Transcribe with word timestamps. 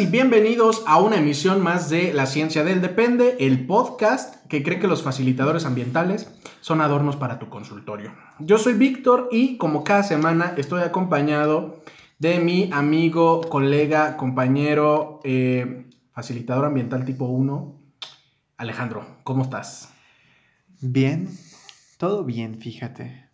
Y 0.00 0.06
bienvenidos 0.06 0.82
a 0.86 1.00
una 1.00 1.16
emisión 1.16 1.62
más 1.62 1.88
de 1.88 2.12
La 2.12 2.26
Ciencia 2.26 2.64
del 2.64 2.82
Depende, 2.82 3.36
el 3.40 3.66
podcast 3.66 4.44
que 4.46 4.62
cree 4.62 4.78
que 4.78 4.88
los 4.88 5.02
facilitadores 5.02 5.64
ambientales 5.64 6.30
son 6.60 6.82
adornos 6.82 7.16
para 7.16 7.38
tu 7.38 7.48
consultorio. 7.48 8.12
Yo 8.38 8.58
soy 8.58 8.74
Víctor 8.74 9.28
y 9.32 9.56
como 9.56 9.84
cada 9.84 10.02
semana 10.02 10.52
estoy 10.58 10.82
acompañado 10.82 11.82
de 12.18 12.40
mi 12.40 12.68
amigo, 12.72 13.40
colega, 13.42 14.18
compañero, 14.18 15.20
eh, 15.24 15.88
facilitador 16.12 16.66
ambiental 16.66 17.06
tipo 17.06 17.24
1, 17.26 17.80
Alejandro. 18.58 19.06
¿Cómo 19.22 19.44
estás? 19.44 19.94
Bien, 20.80 21.30
todo 21.96 22.24
bien, 22.24 22.58
fíjate. 22.58 23.30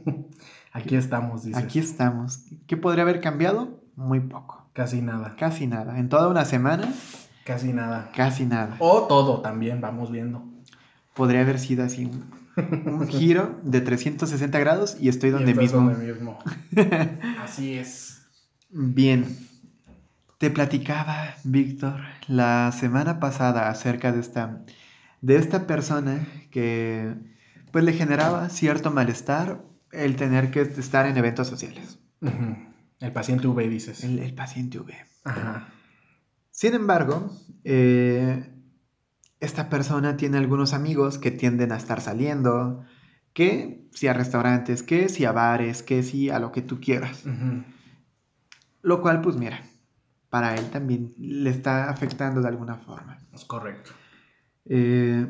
Aquí 0.72 0.94
estamos, 0.94 1.42
dices. 1.42 1.64
Aquí 1.64 1.80
estamos. 1.80 2.44
¿Qué 2.68 2.76
podría 2.76 3.02
haber 3.02 3.20
cambiado? 3.20 3.80
Muy 3.96 4.20
poco. 4.20 4.65
Casi 4.76 5.00
nada. 5.00 5.34
Casi 5.38 5.66
nada. 5.66 5.98
En 5.98 6.10
toda 6.10 6.28
una 6.28 6.44
semana. 6.44 6.92
Casi 7.46 7.72
nada. 7.72 8.10
Casi 8.14 8.44
nada. 8.44 8.76
O 8.78 9.06
todo 9.06 9.40
también, 9.40 9.80
vamos 9.80 10.10
viendo. 10.10 10.44
Podría 11.14 11.40
haber 11.40 11.58
sido 11.58 11.82
así 11.82 12.04
un, 12.04 13.08
giro 13.08 13.58
de 13.62 13.80
360 13.80 14.58
grados 14.58 14.98
y 15.00 15.08
estoy 15.08 15.30
donde 15.30 15.54
mismo. 15.54 15.80
Donde 15.80 16.12
mismo. 16.12 16.38
así 17.42 17.78
es. 17.78 18.26
Bien. 18.68 19.24
Te 20.36 20.50
platicaba, 20.50 21.34
Víctor, 21.42 21.98
la 22.28 22.70
semana 22.70 23.18
pasada 23.18 23.70
acerca 23.70 24.12
de 24.12 24.20
esta, 24.20 24.62
de 25.22 25.36
esta 25.36 25.66
persona 25.66 26.26
que 26.50 27.14
pues 27.70 27.82
le 27.82 27.94
generaba 27.94 28.50
cierto 28.50 28.90
malestar 28.90 29.62
el 29.90 30.16
tener 30.16 30.50
que 30.50 30.60
estar 30.60 31.06
en 31.06 31.16
eventos 31.16 31.48
sociales. 31.48 31.98
El 33.00 33.12
paciente 33.12 33.46
V, 33.46 33.68
dices. 33.68 34.04
El, 34.04 34.34
paciente 34.34 34.78
V. 34.78 34.94
Ajá. 35.24 35.68
Sin 36.50 36.74
embargo, 36.74 37.30
eh, 37.64 38.50
esta 39.40 39.68
persona 39.68 40.16
tiene 40.16 40.38
algunos 40.38 40.72
amigos 40.72 41.18
que 41.18 41.30
tienden 41.30 41.72
a 41.72 41.76
estar 41.76 42.00
saliendo, 42.00 42.84
que 43.34 43.86
si 43.92 44.08
a 44.08 44.14
restaurantes, 44.14 44.82
que 44.82 45.10
si 45.10 45.26
a 45.26 45.32
bares, 45.32 45.82
que 45.82 46.02
si 46.02 46.30
a 46.30 46.38
lo 46.38 46.52
que 46.52 46.62
tú 46.62 46.80
quieras. 46.80 47.24
Lo 48.80 49.02
cual, 49.02 49.20
pues 49.20 49.36
mira, 49.36 49.62
para 50.30 50.54
él 50.54 50.70
también 50.70 51.12
le 51.18 51.50
está 51.50 51.90
afectando 51.90 52.40
de 52.40 52.48
alguna 52.48 52.76
forma. 52.76 53.18
Es 53.34 53.44
correcto. 53.44 53.90
Eh, 54.64 55.26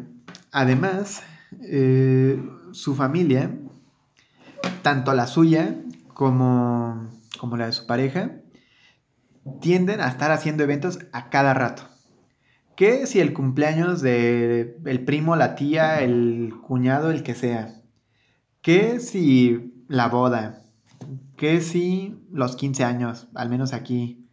además, 0.53 1.25
eh, 1.63 2.41
su 2.71 2.95
familia, 2.95 3.59
tanto 4.83 5.13
la 5.15 5.27
suya 5.27 5.75
como 6.15 7.11
como 7.37 7.57
la 7.57 7.67
de 7.67 7.73
su 7.73 7.87
pareja, 7.87 8.41
tienden 9.61 10.01
a 10.01 10.09
estar 10.09 10.31
haciendo 10.31 10.65
eventos 10.65 10.99
a 11.13 11.31
cada 11.31 11.55
rato. 11.55 11.85
¿Qué 12.77 13.07
si 13.07 13.21
el 13.21 13.33
cumpleaños 13.33 14.03
de 14.03 14.77
el 14.85 15.05
primo, 15.05 15.35
la 15.35 15.55
tía, 15.55 16.03
el 16.03 16.53
cuñado, 16.63 17.11
el 17.11 17.23
que 17.23 17.35
sea? 17.35 17.81
¿Qué 18.61 19.01
si 19.01 19.73
la 19.89 20.09
boda? 20.09 20.63
¿Qué 21.37 21.61
si 21.61 22.19
los 22.31 22.57
15 22.57 22.85
años, 22.85 23.29
al 23.35 23.49
menos 23.49 23.73
aquí? 23.73 24.27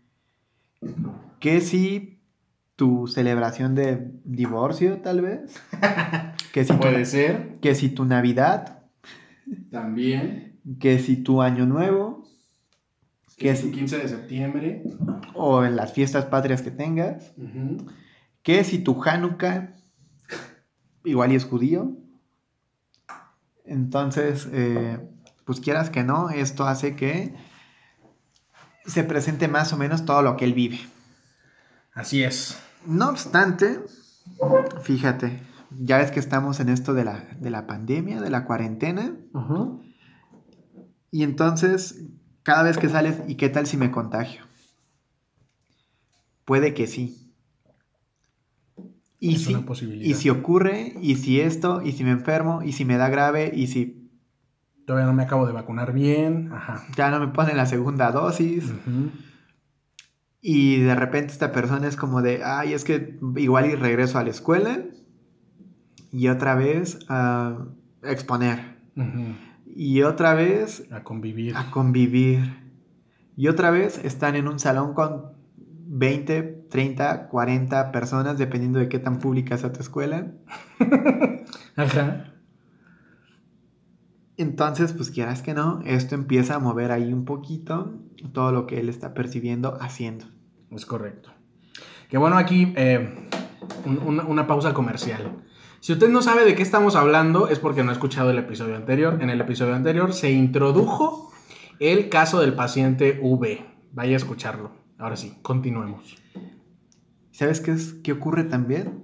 ¿Qué 1.40 1.62
si 1.62 2.20
tu 2.76 3.08
celebración 3.08 3.76
de 3.76 4.12
divorcio, 4.26 4.98
tal 5.00 5.22
vez? 5.22 5.62
¿Qué 6.54 6.66
si 6.66 6.74
Puede 6.74 7.06
ser. 7.06 7.60
¿Qué 7.62 7.76
si 7.76 7.90
tu 7.90 8.06
Navidad? 8.06 8.84
También. 9.72 10.60
¿Qué 10.80 11.00
si 11.00 11.18
tu 11.18 11.42
Año 11.42 11.66
Nuevo? 11.66 12.13
Que 13.38 13.50
es 13.50 13.64
el 13.64 13.72
15 13.72 13.98
de 13.98 14.08
septiembre. 14.08 14.84
O 15.34 15.64
en 15.64 15.76
las 15.76 15.94
fiestas 15.94 16.26
patrias 16.26 16.62
que 16.62 16.72
tengas. 16.72 17.34
Que 18.42 18.64
si 18.64 18.80
tu 18.80 19.02
Hanukkah 19.04 19.76
igual 21.04 21.32
y 21.32 21.36
es 21.36 21.46
judío. 21.46 21.98
Entonces, 23.66 24.48
eh, 24.52 25.00
pues 25.46 25.60
quieras 25.60 25.90
que 25.90 26.04
no, 26.04 26.30
esto 26.30 26.66
hace 26.66 26.96
que 26.96 27.34
se 28.86 29.04
presente 29.04 29.48
más 29.48 29.72
o 29.74 29.78
menos 29.78 30.06
todo 30.06 30.22
lo 30.22 30.36
que 30.36 30.46
él 30.46 30.54
vive. 30.54 30.80
Así 31.94 32.24
es. 32.24 32.58
No 32.86 33.10
obstante, 33.10 33.80
fíjate, 34.82 35.40
ya 35.80 36.02
es 36.02 36.12
que 36.12 36.20
estamos 36.20 36.60
en 36.60 36.70
esto 36.70 36.94
de 36.94 37.06
la, 37.06 37.24
de 37.40 37.50
la 37.50 37.66
pandemia, 37.66 38.20
de 38.20 38.30
la 38.30 38.46
cuarentena. 38.46 39.16
Y 41.12 41.24
entonces 41.24 42.02
cada 42.44 42.64
vez 42.64 42.78
que 42.78 42.90
sales, 42.90 43.22
¿y 43.28 43.36
qué 43.36 43.50
tal 43.50 43.66
si 43.66 43.78
me 43.78 43.92
contagio? 43.92 44.44
Puede 46.46 46.74
que 46.74 46.88
sí. 46.88 47.20
Y, 49.20 49.38
si, 49.38 49.56
y 50.02 50.16
si 50.16 50.30
ocurre, 50.30 50.94
y 51.02 51.16
si 51.16 51.40
esto, 51.40 51.82
y 51.82 51.94
si 51.94 52.04
me 52.04 52.12
enfermo, 52.12 52.62
y 52.62 52.74
si 52.74 52.84
me 52.84 52.98
da 52.98 53.08
grave, 53.08 53.52
y 53.56 53.68
si... 53.68 54.12
Todavía 54.86 55.08
no 55.08 55.14
me 55.14 55.24
acabo 55.24 55.48
de 55.48 55.54
vacunar 55.54 55.94
bien, 55.94 56.52
Ajá. 56.52 56.86
ya 56.98 57.10
no 57.10 57.22
me 57.22 57.30
ponen 57.30 57.56
la 57.56 57.66
segunda 57.66 58.12
dosis. 58.12 58.74
Y 60.42 60.82
de 60.82 60.94
repente 60.94 61.32
esta 61.32 61.54
persona 61.54 61.88
es 61.88 61.96
como 61.96 62.22
de, 62.22 62.44
ay, 62.44 62.74
es 62.74 62.84
que 62.84 63.18
igual 63.38 63.68
y 63.68 63.76
regreso 63.76 64.20
a 64.20 64.24
la 64.26 64.30
escuela 64.32 64.84
y 66.12 66.28
otra 66.28 66.56
vez 66.56 67.00
a 67.08 67.66
exponer. 68.04 68.78
Y 69.76 70.04
otra 70.04 70.36
vez... 70.36 70.88
A 70.92 71.04
convivir. 71.04 71.56
A 71.58 71.72
convivir. 71.72 72.40
Y 73.36 73.48
otra 73.48 73.72
vez 73.72 73.98
están 74.04 74.36
en 74.36 74.48
un 74.48 74.60
salón 74.60 74.94
con 74.94 75.34
20, 75.88 76.68
30, 76.70 77.28
40 77.30 77.92
personas, 77.92 78.38
dependiendo 78.38 78.80
de 78.80 78.88
qué 78.88 79.00
tan 79.00 79.18
pública 79.18 79.58
sea 79.58 79.74
tu 79.74 79.80
escuela. 79.80 80.32
Ajá. 81.76 82.34
Entonces, 84.38 84.94
pues 84.94 85.10
quieras 85.10 85.42
que 85.42 85.54
no, 85.54 85.82
esto 85.86 86.16
empieza 86.16 86.56
a 86.56 86.60
mover 86.60 86.92
ahí 86.92 87.12
un 87.12 87.26
poquito 87.26 87.94
todo 88.32 88.52
lo 88.52 88.68
que 88.68 88.80
él 88.80 88.90
está 88.90 89.14
percibiendo, 89.14 89.78
haciendo. 89.82 90.26
Es 90.72 90.86
correcto. 90.86 91.32
Que 92.10 92.18
bueno, 92.18 92.38
aquí 92.38 92.74
eh, 92.76 93.30
una 93.86 94.46
pausa 94.46 94.74
comercial. 94.74 95.44
Si 95.84 95.92
usted 95.92 96.08
no 96.08 96.22
sabe 96.22 96.46
de 96.46 96.56
qué 96.56 96.64
estamos 96.64 96.96
hablando, 96.96 97.50
es 97.50 97.60
porque 97.60 97.84
no 97.84 97.90
ha 97.90 97.94
escuchado 97.94 98.30
el 98.30 98.38
episodio 98.38 98.78
anterior. 98.78 99.18
En 99.20 99.30
el 99.30 99.42
episodio 99.42 99.76
anterior 99.76 100.14
se 100.14 100.32
introdujo 100.32 101.34
el 101.78 102.08
caso 102.08 102.40
del 102.40 102.54
paciente 102.54 103.20
V. 103.22 103.66
Vaya 103.92 104.14
a 104.14 104.16
escucharlo. 104.16 104.72
Ahora 104.98 105.18
sí, 105.18 105.38
continuemos. 105.42 106.16
¿Sabes 107.32 107.60
qué, 107.60 107.72
es, 107.72 107.96
qué 107.96 108.14
ocurre 108.14 108.46
también? 108.46 109.04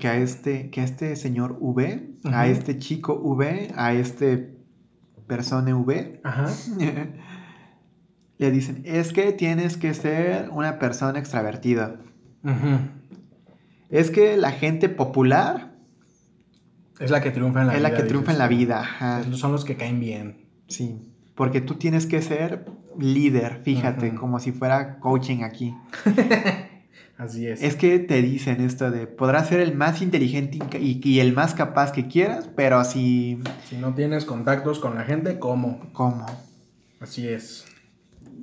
Que 0.00 0.08
a 0.08 0.16
este, 0.16 0.68
que 0.70 0.80
a 0.80 0.84
este 0.84 1.14
señor 1.14 1.58
V, 1.60 2.16
a 2.24 2.48
este 2.48 2.76
chico 2.80 3.14
V, 3.22 3.72
a 3.76 3.92
este 3.92 4.58
persona 5.28 5.76
V, 5.76 6.22
le 8.38 8.50
dicen, 8.50 8.82
es 8.84 9.12
que 9.12 9.30
tienes 9.30 9.76
que 9.76 9.94
ser 9.94 10.50
una 10.50 10.80
persona 10.80 11.20
extravertida. 11.20 12.00
Es 13.90 14.10
que 14.10 14.36
la 14.36 14.50
gente 14.50 14.88
popular 14.88 15.75
es 16.98 17.10
la 17.10 17.20
que 17.20 17.30
triunfa 17.30 17.62
en 17.62 17.66
la 17.68 17.72
vida. 17.74 17.76
Es 17.76 17.82
la 17.82 17.96
que 17.96 18.02
triunfa 18.04 18.32
en 18.32 18.38
la 18.38 18.48
vida. 18.48 19.24
Son 19.32 19.52
los 19.52 19.64
que 19.64 19.76
caen 19.76 20.00
bien. 20.00 20.46
Sí. 20.68 21.12
Porque 21.34 21.60
tú 21.60 21.74
tienes 21.74 22.06
que 22.06 22.22
ser 22.22 22.66
líder, 22.98 23.60
fíjate, 23.62 24.14
como 24.14 24.38
si 24.38 24.52
fuera 24.52 24.98
coaching 25.00 25.42
aquí. 25.42 25.74
Así 27.18 27.46
es. 27.46 27.62
Es 27.62 27.76
que 27.76 27.98
te 27.98 28.20
dicen 28.20 28.60
esto 28.60 28.90
de, 28.90 29.06
podrás 29.06 29.48
ser 29.48 29.60
el 29.60 29.74
más 29.74 30.02
inteligente 30.02 30.58
y, 30.78 31.20
el 31.20 31.32
más 31.32 31.54
capaz 31.54 31.92
que 31.92 32.08
quieras, 32.08 32.48
pero 32.54 32.84
si... 32.84 33.38
Si 33.68 33.76
no 33.76 33.94
tienes 33.94 34.24
contactos 34.24 34.78
con 34.78 34.96
la 34.96 35.04
gente, 35.04 35.38
¿cómo? 35.38 35.80
¿Cómo? 35.92 36.26
Así 37.00 37.28
es 37.28 37.66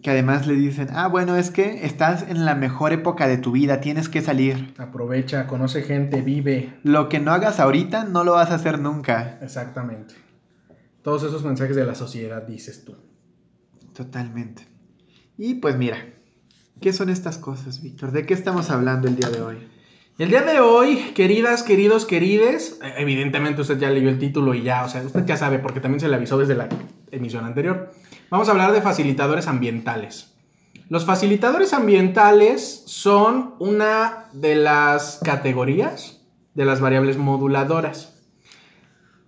que 0.03 0.11
además 0.11 0.45
le 0.45 0.53
dicen, 0.53 0.89
ah, 0.91 1.07
bueno, 1.07 1.35
es 1.35 1.49
que 1.49 1.85
estás 1.85 2.25
en 2.27 2.45
la 2.45 2.53
mejor 2.53 2.93
época 2.93 3.27
de 3.27 3.37
tu 3.37 3.53
vida, 3.53 3.81
tienes 3.81 4.09
que 4.09 4.21
salir. 4.21 4.73
Aprovecha, 4.77 5.47
conoce 5.47 5.81
gente, 5.81 6.21
vive. 6.21 6.77
Lo 6.83 7.09
que 7.09 7.19
no 7.19 7.31
hagas 7.31 7.59
ahorita, 7.59 8.03
no 8.03 8.23
lo 8.23 8.33
vas 8.33 8.51
a 8.51 8.55
hacer 8.55 8.79
nunca. 8.79 9.39
Exactamente. 9.41 10.13
Todos 11.01 11.23
esos 11.23 11.43
mensajes 11.43 11.75
de 11.75 11.85
la 11.85 11.95
sociedad, 11.95 12.43
dices 12.43 12.85
tú. 12.85 12.95
Totalmente. 13.93 14.67
Y 15.37 15.55
pues 15.55 15.77
mira, 15.77 15.97
¿Qué 16.83 16.91
son 16.91 17.09
estas 17.09 17.37
cosas, 17.37 17.81
Víctor? 17.81 18.11
¿De 18.11 18.25
qué 18.25 18.33
estamos 18.33 18.69
hablando 18.69 19.07
el 19.07 19.15
día 19.15 19.29
de 19.29 19.41
hoy? 19.41 19.57
El 20.17 20.27
día 20.27 20.41
de 20.41 20.59
hoy, 20.59 20.97
queridas, 21.15 21.63
queridos, 21.63 22.05
querides, 22.05 22.77
eh, 22.83 22.95
evidentemente 22.97 23.61
usted 23.61 23.79
ya 23.79 23.89
leyó 23.89 24.09
el 24.09 24.19
título 24.19 24.53
y 24.53 24.63
ya, 24.63 24.83
o 24.83 24.89
sea, 24.89 25.01
usted 25.01 25.25
ya 25.25 25.37
sabe 25.37 25.59
porque 25.59 25.79
también 25.79 26.01
se 26.01 26.09
le 26.09 26.15
avisó 26.15 26.37
desde 26.37 26.55
la 26.55 26.67
emisión 27.13 27.45
anterior. 27.45 27.91
Vamos 28.29 28.47
a 28.47 28.51
hablar 28.51 28.71
de 28.71 28.81
facilitadores 28.81 29.47
ambientales. 29.47 30.33
Los 30.89 31.05
facilitadores 31.05 31.73
ambientales 31.73 32.83
son 32.85 33.55
una 33.59 34.25
de 34.33 34.55
las 34.55 35.19
categorías 35.23 36.21
de 36.53 36.65
las 36.65 36.81
variables 36.81 37.17
moduladoras. 37.17 38.21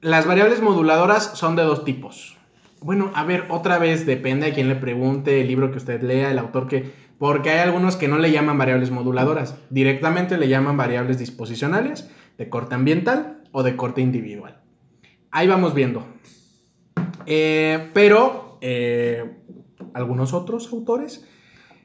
Las 0.02 0.28
variables 0.28 0.62
moduladoras 0.62 1.32
son 1.36 1.56
de 1.56 1.64
dos 1.64 1.86
tipos. 1.86 2.38
Bueno, 2.82 3.12
a 3.16 3.24
ver, 3.24 3.46
otra 3.50 3.80
vez 3.80 4.06
depende 4.06 4.48
a 4.48 4.54
quién 4.54 4.68
le 4.68 4.76
pregunte, 4.76 5.42
el 5.42 5.48
libro 5.48 5.72
que 5.72 5.78
usted 5.78 6.04
lea, 6.04 6.30
el 6.30 6.38
autor 6.38 6.68
que 6.68 7.06
porque 7.18 7.50
hay 7.50 7.60
algunos 7.60 7.96
que 7.96 8.08
no 8.08 8.18
le 8.18 8.32
llaman 8.32 8.58
variables 8.58 8.92
moduladoras, 8.92 9.56
directamente 9.70 10.38
le 10.38 10.50
llaman 10.50 10.76
variables 10.76 11.18
disposicionales 11.18 12.10
de 12.38 12.50
corte 12.50 12.76
ambiental 12.76 13.42
o 13.52 13.64
de 13.64 13.76
corte 13.78 14.02
individual. 14.02 14.62
Ahí 15.32 15.48
vamos 15.48 15.74
viendo. 15.74 16.06
Eh, 17.26 17.92
pero 17.94 18.58
eh, 18.62 19.38
algunos 19.94 20.34
otros 20.34 20.72
autores 20.72 21.26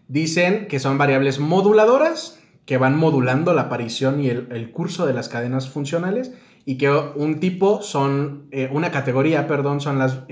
dicen 0.09 0.67
que 0.69 0.79
son 0.79 0.99
variables 0.99 1.39
moduladoras 1.39 2.41
que 2.67 2.77
van 2.77 2.97
modulando 2.97 3.55
la 3.55 3.63
aparición 3.63 4.21
y 4.23 4.29
el, 4.29 4.71
curso 4.73 5.07
de 5.07 5.15
las 5.15 5.29
cadenas 5.29 5.69
funcionales 5.69 6.33
y 6.65 6.77
que 6.77 6.91
un 6.91 7.41
tipo 7.41 7.83
son, 7.83 8.47
eh, 8.51 8.69
una 8.73 8.91
categoría, 8.91 9.47
perdón, 9.47 9.81
son 9.81 9.99
las, 9.99 10.23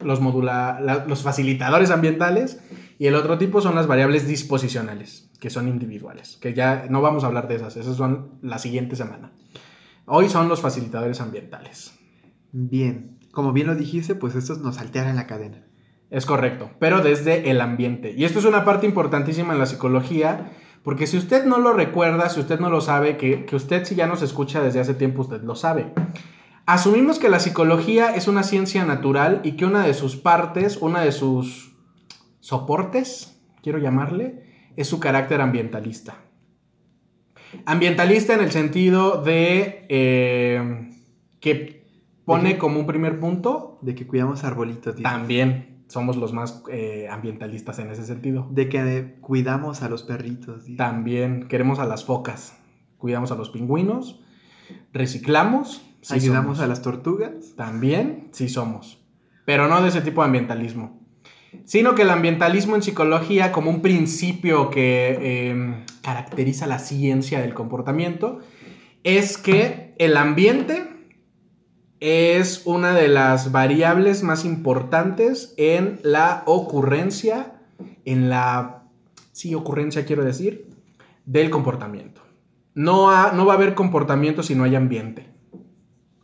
los, 0.00 0.20
los 0.20 1.22
facilitadores 1.22 1.90
ambientales 1.90 2.60
y 2.98 3.06
el 3.06 3.14
otro 3.14 3.38
tipo 3.38 3.60
son 3.60 3.74
las 3.74 3.86
variables 3.86 4.26
disposicionales, 4.26 5.30
que 5.40 5.50
son 5.50 5.68
individuales, 5.68 6.38
que 6.40 6.54
ya 6.54 6.86
no 6.88 7.02
vamos 7.02 7.24
a 7.24 7.26
hablar 7.26 7.48
de 7.48 7.56
esas, 7.56 7.76
esas 7.76 7.96
son 7.96 8.38
la 8.42 8.58
siguiente 8.58 8.96
semana. 8.96 9.32
Hoy 10.06 10.28
son 10.28 10.48
los 10.48 10.60
facilitadores 10.60 11.20
ambientales. 11.20 11.92
Bien, 12.52 13.15
como 13.36 13.52
bien 13.52 13.66
lo 13.66 13.74
dijiste, 13.74 14.14
pues 14.14 14.34
estos 14.34 14.60
nos 14.60 14.78
alteran 14.78 15.14
la 15.14 15.26
cadena. 15.26 15.62
Es 16.08 16.24
correcto, 16.24 16.70
pero 16.78 17.02
desde 17.02 17.50
el 17.50 17.60
ambiente. 17.60 18.14
Y 18.16 18.24
esto 18.24 18.38
es 18.38 18.46
una 18.46 18.64
parte 18.64 18.86
importantísima 18.86 19.52
en 19.52 19.58
la 19.58 19.66
psicología, 19.66 20.52
porque 20.82 21.06
si 21.06 21.18
usted 21.18 21.44
no 21.44 21.58
lo 21.58 21.74
recuerda, 21.74 22.30
si 22.30 22.40
usted 22.40 22.58
no 22.60 22.70
lo 22.70 22.80
sabe, 22.80 23.18
que, 23.18 23.44
que 23.44 23.54
usted 23.54 23.84
si 23.84 23.94
ya 23.94 24.06
nos 24.06 24.22
escucha 24.22 24.62
desde 24.62 24.80
hace 24.80 24.94
tiempo, 24.94 25.20
usted 25.20 25.42
lo 25.42 25.54
sabe. 25.54 25.92
Asumimos 26.64 27.18
que 27.18 27.28
la 27.28 27.38
psicología 27.38 28.14
es 28.14 28.26
una 28.26 28.42
ciencia 28.42 28.86
natural 28.86 29.42
y 29.44 29.52
que 29.52 29.66
una 29.66 29.86
de 29.86 29.92
sus 29.92 30.16
partes, 30.16 30.78
una 30.78 31.02
de 31.02 31.12
sus 31.12 31.76
soportes, 32.40 33.38
quiero 33.62 33.78
llamarle, 33.78 34.70
es 34.76 34.88
su 34.88 34.98
carácter 34.98 35.42
ambientalista. 35.42 36.22
Ambientalista 37.66 38.32
en 38.32 38.40
el 38.40 38.50
sentido 38.50 39.20
de 39.22 39.84
eh, 39.90 40.88
que 41.38 41.75
pone 42.26 42.58
como 42.58 42.78
un 42.78 42.86
primer 42.86 43.18
punto. 43.18 43.78
De 43.80 43.94
que 43.94 44.06
cuidamos 44.06 44.44
arbolitos. 44.44 44.96
También 44.96 45.84
somos 45.88 46.16
los 46.16 46.34
más 46.34 46.62
eh, 46.70 47.08
ambientalistas 47.10 47.78
en 47.78 47.90
ese 47.90 48.04
sentido. 48.04 48.46
De 48.50 48.68
que 48.68 49.16
cuidamos 49.22 49.82
a 49.82 49.88
los 49.88 50.02
perritos. 50.02 50.64
También 50.76 51.48
queremos 51.48 51.78
a 51.78 51.86
las 51.86 52.04
focas, 52.04 52.58
cuidamos 52.98 53.32
a 53.32 53.36
los 53.36 53.48
pingüinos, 53.48 54.20
reciclamos. 54.92 55.82
Ayudamos 56.10 56.60
a 56.60 56.66
las 56.66 56.82
tortugas. 56.82 57.54
También, 57.56 58.28
sí 58.32 58.50
somos. 58.50 59.02
Pero 59.46 59.66
no 59.66 59.82
de 59.82 59.88
ese 59.88 60.02
tipo 60.02 60.20
de 60.20 60.26
ambientalismo 60.26 61.06
sino 61.64 61.94
que 61.94 62.02
el 62.02 62.10
ambientalismo 62.10 62.76
en 62.76 62.82
psicología 62.82 63.52
como 63.52 63.70
un 63.70 63.80
principio 63.82 64.70
que 64.70 65.48
em, 65.50 65.84
caracteriza 66.02 66.66
la 66.66 66.78
ciencia 66.78 67.40
del 67.40 67.54
comportamiento 67.54 68.40
es 69.04 69.38
que 69.38 69.94
el 69.98 70.16
ambiente 70.16 70.95
es 72.00 72.62
una 72.66 72.94
de 72.94 73.08
las 73.08 73.52
variables 73.52 74.22
más 74.22 74.44
importantes 74.44 75.54
en 75.56 76.00
la 76.02 76.42
ocurrencia, 76.46 77.60
en 78.04 78.28
la, 78.28 78.84
sí, 79.32 79.54
ocurrencia 79.54 80.04
quiero 80.04 80.24
decir, 80.24 80.68
del 81.24 81.50
comportamiento. 81.50 82.22
No, 82.74 83.32
no 83.32 83.46
va 83.46 83.54
a 83.54 83.56
haber 83.56 83.74
comportamiento 83.74 84.42
si 84.42 84.54
no 84.54 84.64
hay 84.64 84.74
ambiente. 84.74 85.26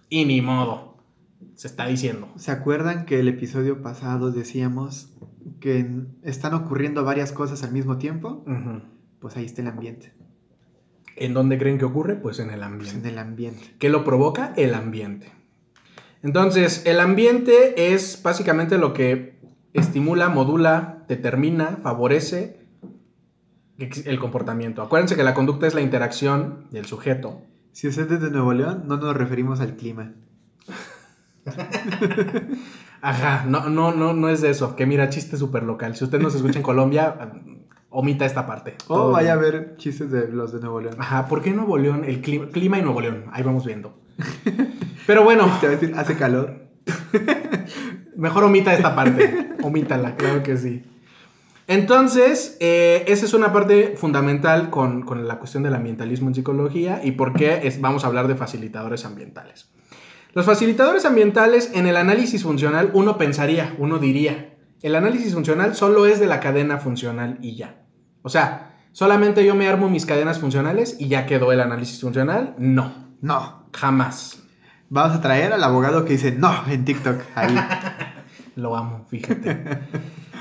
Y 0.09 0.27
ni 0.27 0.43
modo 0.43 0.99
se 1.55 1.69
está 1.69 1.87
diciendo. 1.87 2.29
¿Se 2.37 2.51
acuerdan 2.51 3.07
que 3.07 3.21
el 3.21 3.29
episodio 3.29 3.83
pasado 3.83 4.31
decíamos 4.31 5.15
que 5.61 5.89
están 6.23 6.55
ocurriendo 6.55 7.05
varias 7.05 7.33
cosas 7.33 7.63
al 7.63 7.73
mismo 7.73 7.97
tiempo? 7.99 8.45
Pues 9.21 9.37
ahí 9.37 9.47
está 9.47 9.63
el 9.63 9.69
ambiente. 9.69 10.13
¿En 11.17 11.35
dónde 11.35 11.59
creen 11.59 11.79
que 11.79 11.85
ocurre? 11.85 12.17
Pues 12.17 12.39
en 12.39 12.51
el 12.51 12.63
ambiente. 12.63 12.93
Pues 12.93 13.05
en 13.05 13.11
el 13.11 13.19
ambiente. 13.19 13.63
¿Qué 13.79 13.89
lo 13.89 14.05
provoca? 14.05 14.53
El 14.57 14.75
ambiente. 14.75 15.33
Entonces, 16.23 16.83
el 16.87 17.01
ambiente 17.01 17.93
es 17.95 18.21
básicamente 18.23 18.79
lo 18.79 18.93
que 18.93 19.41
estimula, 19.73 20.29
modula, 20.29 21.05
determina, 21.09 21.79
favorece 21.83 22.61
el 23.79 24.19
comportamiento. 24.21 24.83
Acuérdense 24.83 25.17
que 25.17 25.25
la 25.25 25.35
conducta 25.35 25.67
es 25.67 25.75
la 25.75 25.81
interacción 25.81 26.67
del 26.71 26.87
sujeto. 26.87 27.43
Si 27.73 27.89
es 27.89 27.97
de 27.97 28.31
Nuevo 28.31 28.53
León, 28.53 28.85
no 28.87 28.99
nos 28.99 29.17
referimos 29.17 29.61
al 29.61 29.77
clima. 29.77 30.13
Ajá, 33.01 33.45
no, 33.49 33.69
no, 33.69 33.93
no, 33.93 34.13
no 34.13 34.29
es 34.29 34.43
de 34.43 34.51
eso. 34.51 34.77
Que 34.77 34.87
mira, 34.87 35.09
chiste 35.09 35.37
súper 35.37 35.65
local. 35.65 35.97
Si 35.97 36.05
usted 36.05 36.21
nos 36.21 36.35
escucha 36.35 36.59
en 36.59 36.63
Colombia, 36.63 37.33
omita 37.91 38.25
esta 38.25 38.47
parte. 38.47 38.77
O 38.89 39.11
vaya 39.11 39.33
a 39.33 39.37
ver 39.37 39.75
chistes 39.77 40.11
de 40.11 40.29
los 40.29 40.53
de 40.53 40.61
Nuevo 40.61 40.81
León. 40.81 40.97
Ajá, 40.99 41.27
¿por 41.27 41.43
qué 41.43 41.51
Nuevo 41.51 41.79
León? 41.79 42.05
El 42.05 42.21
clima, 42.21 42.47
clima 42.49 42.79
y 42.79 42.83
Nuevo 42.83 43.01
León. 43.01 43.25
Ahí 43.33 43.43
vamos 43.43 43.67
viendo. 43.67 44.02
Pero 45.07 45.25
bueno. 45.25 45.45
Te 45.61 45.67
voy 45.67 45.77
a 45.77 45.79
decir, 45.79 45.95
hace 45.97 46.17
calor. 46.17 46.69
Mejor 48.17 48.45
omita 48.45 48.75
esta 48.75 48.95
parte. 48.95 49.51
Omítala, 49.63 50.17
claro 50.17 50.43
que 50.43 50.57
sí. 50.57 50.85
Entonces, 51.69 52.57
eh, 52.61 53.05
esa 53.07 53.25
es 53.25 53.35
una 53.35 53.53
parte 53.53 53.95
fundamental 53.97 54.71
con, 54.71 55.03
con, 55.03 55.27
la 55.27 55.39
cuestión 55.39 55.63
del 55.63 55.75
ambientalismo 55.75 56.29
en 56.29 56.35
psicología 56.35 57.01
y 57.03 57.13
por 57.13 57.33
qué 57.33 57.61
es, 57.63 57.81
vamos 57.81 58.05
a 58.05 58.09
hablar 58.09 58.29
de 58.29 58.35
facilitadores 58.35 59.05
ambientales. 59.05 59.71
Los 60.35 60.47
facilitadores 60.47 61.05
ambientales 61.05 61.71
en 61.75 61.87
el 61.87 61.97
análisis 61.97 62.43
funcional 62.43 62.91
uno 62.95 63.17
pensaría, 63.17 63.75
uno 63.79 63.99
diría, 63.99 64.57
el 64.83 64.97
análisis 64.97 65.35
funcional 65.35 65.75
solo 65.77 66.07
es 66.07 66.19
de 66.19 66.27
la 66.27 66.41
cadena 66.41 66.79
funcional 66.79 67.39
y 67.41 67.55
ya. 67.55 67.85
O 68.23 68.29
sea, 68.29 68.77
solamente 68.93 69.45
yo 69.45 69.55
me 69.55 69.69
armo 69.69 69.89
mis 69.89 70.07
cadenas 70.07 70.41
funcionales 70.41 70.97
y 70.99 71.09
ya 71.09 71.27
quedó 71.27 71.53
el 71.53 71.61
análisis 71.61 72.01
funcional. 72.01 72.55
No. 72.59 73.15
No. 73.21 73.62
Jamás. 73.73 74.43
Vamos 74.89 75.17
a 75.17 75.21
traer 75.21 75.53
al 75.53 75.65
abogado 75.65 76.05
que 76.05 76.13
dice 76.13 76.33
no 76.33 76.53
en 76.69 76.85
TikTok. 76.85 77.21
Ahí. 77.35 77.57
Lo 78.57 78.77
amo, 78.77 79.07
fíjate. 79.09 79.63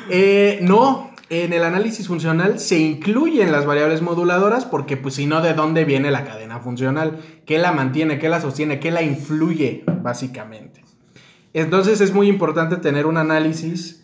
Eh, 0.10 0.60
no, 0.62 1.12
en 1.30 1.54
el 1.54 1.64
análisis 1.64 2.08
funcional 2.08 2.60
se 2.60 2.78
incluyen 2.78 3.54
las 3.54 3.66
variables 3.66 4.02
moduladoras 4.02 4.66
porque 4.66 4.98
pues 4.98 5.16
si 5.16 5.26
no, 5.26 5.42
¿de 5.42 5.54
dónde 5.54 5.86
viene 5.86 6.12
la 6.12 6.26
cadena 6.26 6.60
funcional? 6.60 7.20
¿Qué 7.46 7.58
la 7.58 7.72
mantiene? 7.72 8.20
¿Qué 8.20 8.28
la 8.28 8.42
sostiene? 8.42 8.82
¿Qué 8.82 8.92
la 8.92 9.02
influye 9.02 9.86
básicamente? 10.02 10.84
Entonces 11.54 12.02
es 12.02 12.14
muy 12.14 12.28
importante 12.28 12.76
tener 12.76 13.06
un 13.06 13.16
análisis, 13.18 14.04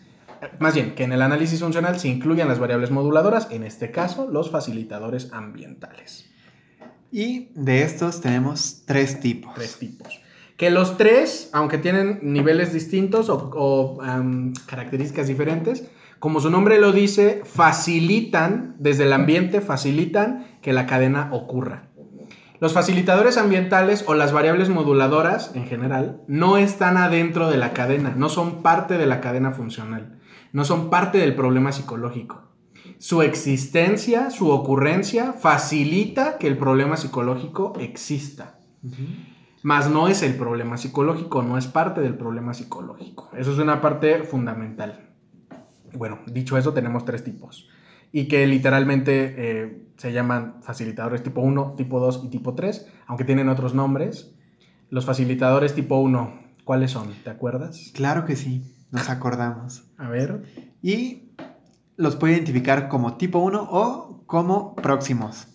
más 0.58 0.74
bien, 0.74 0.94
que 0.94 1.04
en 1.04 1.12
el 1.12 1.20
análisis 1.20 1.60
funcional 1.60 1.98
se 1.98 2.08
incluyan 2.08 2.48
las 2.48 2.58
variables 2.58 2.90
moduladoras, 2.90 3.48
en 3.50 3.62
este 3.62 3.90
caso 3.90 4.26
los 4.30 4.50
facilitadores 4.50 5.30
ambientales. 5.32 6.30
Y 7.10 7.50
de 7.54 7.82
estos 7.82 8.20
tenemos 8.20 8.82
tres 8.86 9.20
tipos. 9.20 9.54
Tres 9.54 9.78
tipos. 9.78 10.20
Que 10.56 10.70
los 10.70 10.96
tres, 10.98 11.50
aunque 11.52 11.78
tienen 11.78 12.18
niveles 12.22 12.72
distintos 12.72 13.28
o, 13.30 13.98
características 14.66 15.28
diferentes, 15.28 15.88
como 16.18 16.40
su 16.40 16.50
nombre 16.50 16.80
lo 16.80 16.90
dice, 16.92 17.42
facilitan, 17.44 18.74
desde 18.78 19.04
el 19.04 19.12
ambiente, 19.12 19.60
facilitan 19.60 20.58
que 20.60 20.72
la 20.72 20.86
cadena 20.86 21.28
ocurra. 21.32 21.84
Los 22.60 22.72
facilitadores 22.72 23.38
ambientales 23.38 24.02
o 24.08 24.14
las 24.14 24.32
variables 24.32 24.68
moduladoras 24.68 25.52
en 25.54 25.66
general 25.66 26.22
no 26.26 26.56
están 26.56 26.96
adentro 26.96 27.48
de 27.48 27.56
la 27.56 27.72
cadena, 27.72 28.14
no 28.16 28.28
son 28.28 28.62
parte 28.62 28.98
de 28.98 29.06
la 29.06 29.20
cadena 29.20 29.52
funcional, 29.52 30.18
no 30.52 30.64
son 30.64 30.90
parte 30.90 31.18
del 31.18 31.36
problema 31.36 31.70
psicológico. 31.70 32.47
Su 32.98 33.22
existencia, 33.22 34.30
su 34.30 34.50
ocurrencia, 34.50 35.32
facilita 35.32 36.36
que 36.38 36.48
el 36.48 36.58
problema 36.58 36.96
psicológico 36.96 37.74
exista. 37.78 38.58
Mas 39.62 39.90
no 39.90 40.08
es 40.08 40.22
el 40.22 40.34
problema 40.34 40.76
psicológico, 40.76 41.42
no 41.42 41.58
es 41.58 41.66
parte 41.66 42.00
del 42.00 42.14
problema 42.14 42.54
psicológico. 42.54 43.30
Eso 43.36 43.52
es 43.52 43.58
una 43.58 43.80
parte 43.80 44.22
fundamental. 44.24 45.10
Bueno, 45.94 46.18
dicho 46.26 46.58
eso, 46.58 46.72
tenemos 46.74 47.04
tres 47.04 47.24
tipos. 47.24 47.68
Y 48.10 48.26
que 48.26 48.46
literalmente 48.46 49.34
eh, 49.36 49.88
se 49.96 50.12
llaman 50.12 50.62
facilitadores 50.62 51.22
tipo 51.22 51.40
1, 51.40 51.74
tipo 51.76 52.00
2 52.00 52.22
y 52.24 52.28
tipo 52.30 52.54
3, 52.54 52.86
aunque 53.06 53.24
tienen 53.24 53.48
otros 53.48 53.74
nombres. 53.74 54.34
Los 54.90 55.04
facilitadores 55.04 55.74
tipo 55.74 55.98
1, 55.98 56.40
¿cuáles 56.64 56.92
son? 56.92 57.12
¿Te 57.24 57.30
acuerdas? 57.30 57.92
Claro 57.94 58.24
que 58.24 58.36
sí, 58.36 58.62
nos 58.90 59.10
acordamos. 59.10 59.84
A 59.98 60.08
ver. 60.08 60.44
Y 60.82 61.27
los 61.98 62.16
puede 62.16 62.34
identificar 62.34 62.88
como 62.88 63.16
tipo 63.16 63.40
1 63.40 63.68
o 63.70 64.22
como 64.26 64.74
próximos. 64.76 65.48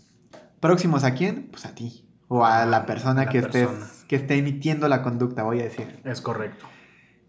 ¿Próximos 0.60 1.04
a 1.04 1.16
quién? 1.16 1.48
Pues 1.50 1.66
a 1.66 1.74
ti. 1.74 2.06
O 2.28 2.46
a 2.46 2.66
la 2.66 2.86
persona, 2.86 3.26
la 3.26 3.32
que, 3.32 3.42
persona. 3.42 3.86
Estés, 3.86 4.04
que 4.06 4.16
esté 4.18 4.36
emitiendo 4.36 4.88
la 4.88 5.02
conducta, 5.02 5.44
voy 5.44 5.62
a 5.62 5.64
decir. 5.64 6.02
Es 6.04 6.22
correcto. 6.22 6.66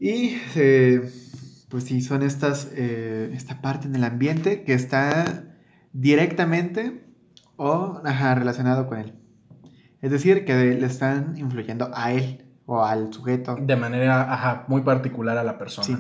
Y 0.01 0.37
eh, 0.57 1.09
pues 1.69 1.85
sí, 1.85 2.01
son 2.01 2.23
estas, 2.23 2.71
eh, 2.75 3.31
esta 3.35 3.63
parte 3.63 3.87
en 3.87 3.95
el 3.95 4.05
ambiente 4.05 4.65
que 4.65 4.75
está 4.75 5.45
directamente 5.93 7.07
o 7.57 8.01
ajá, 8.05 8.35
relacionado 8.35 8.89
con 8.89 8.99
él. 8.99 9.15
Es 10.03 10.11
decir, 10.11 10.45
que 10.45 10.55
le 10.55 10.87
están 10.87 11.39
influyendo 11.39 11.91
a 11.95 12.13
él 12.13 12.45
o 12.67 12.85
al 12.85 13.13
sujeto. 13.13 13.57
De 13.61 13.77
manera, 13.77 14.33
ajá, 14.33 14.65
muy 14.67 14.83
particular 14.83 15.39
a 15.39 15.45
la 15.45 15.57
persona. 15.57 15.87
Sí. 15.87 15.97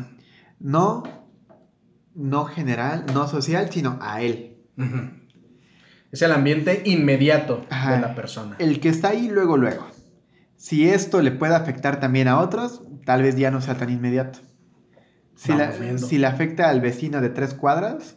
No, 0.58 1.04
no 2.14 2.44
general, 2.44 3.04
no 3.12 3.26
social, 3.28 3.70
sino 3.70 3.98
a 4.00 4.20
él. 4.22 4.56
Es 6.12 6.22
el 6.22 6.32
ambiente 6.32 6.82
inmediato 6.84 7.66
Ajá. 7.70 7.94
de 7.94 8.00
la 8.00 8.14
persona. 8.14 8.56
El 8.58 8.80
que 8.80 8.88
está 8.88 9.08
ahí 9.08 9.28
luego, 9.28 9.56
luego. 9.56 9.86
Si 10.56 10.88
esto 10.88 11.20
le 11.22 11.32
puede 11.32 11.54
afectar 11.54 12.00
también 12.00 12.28
a 12.28 12.38
otros, 12.40 12.82
tal 13.04 13.22
vez 13.22 13.36
ya 13.36 13.50
no 13.50 13.60
sea 13.60 13.76
tan 13.76 13.90
inmediato. 13.90 14.38
Si, 15.34 15.52
la- 15.52 15.72
si 15.98 16.18
le 16.18 16.26
afecta 16.26 16.68
al 16.70 16.80
vecino 16.80 17.20
de 17.20 17.28
tres 17.30 17.54
cuadras, 17.54 18.16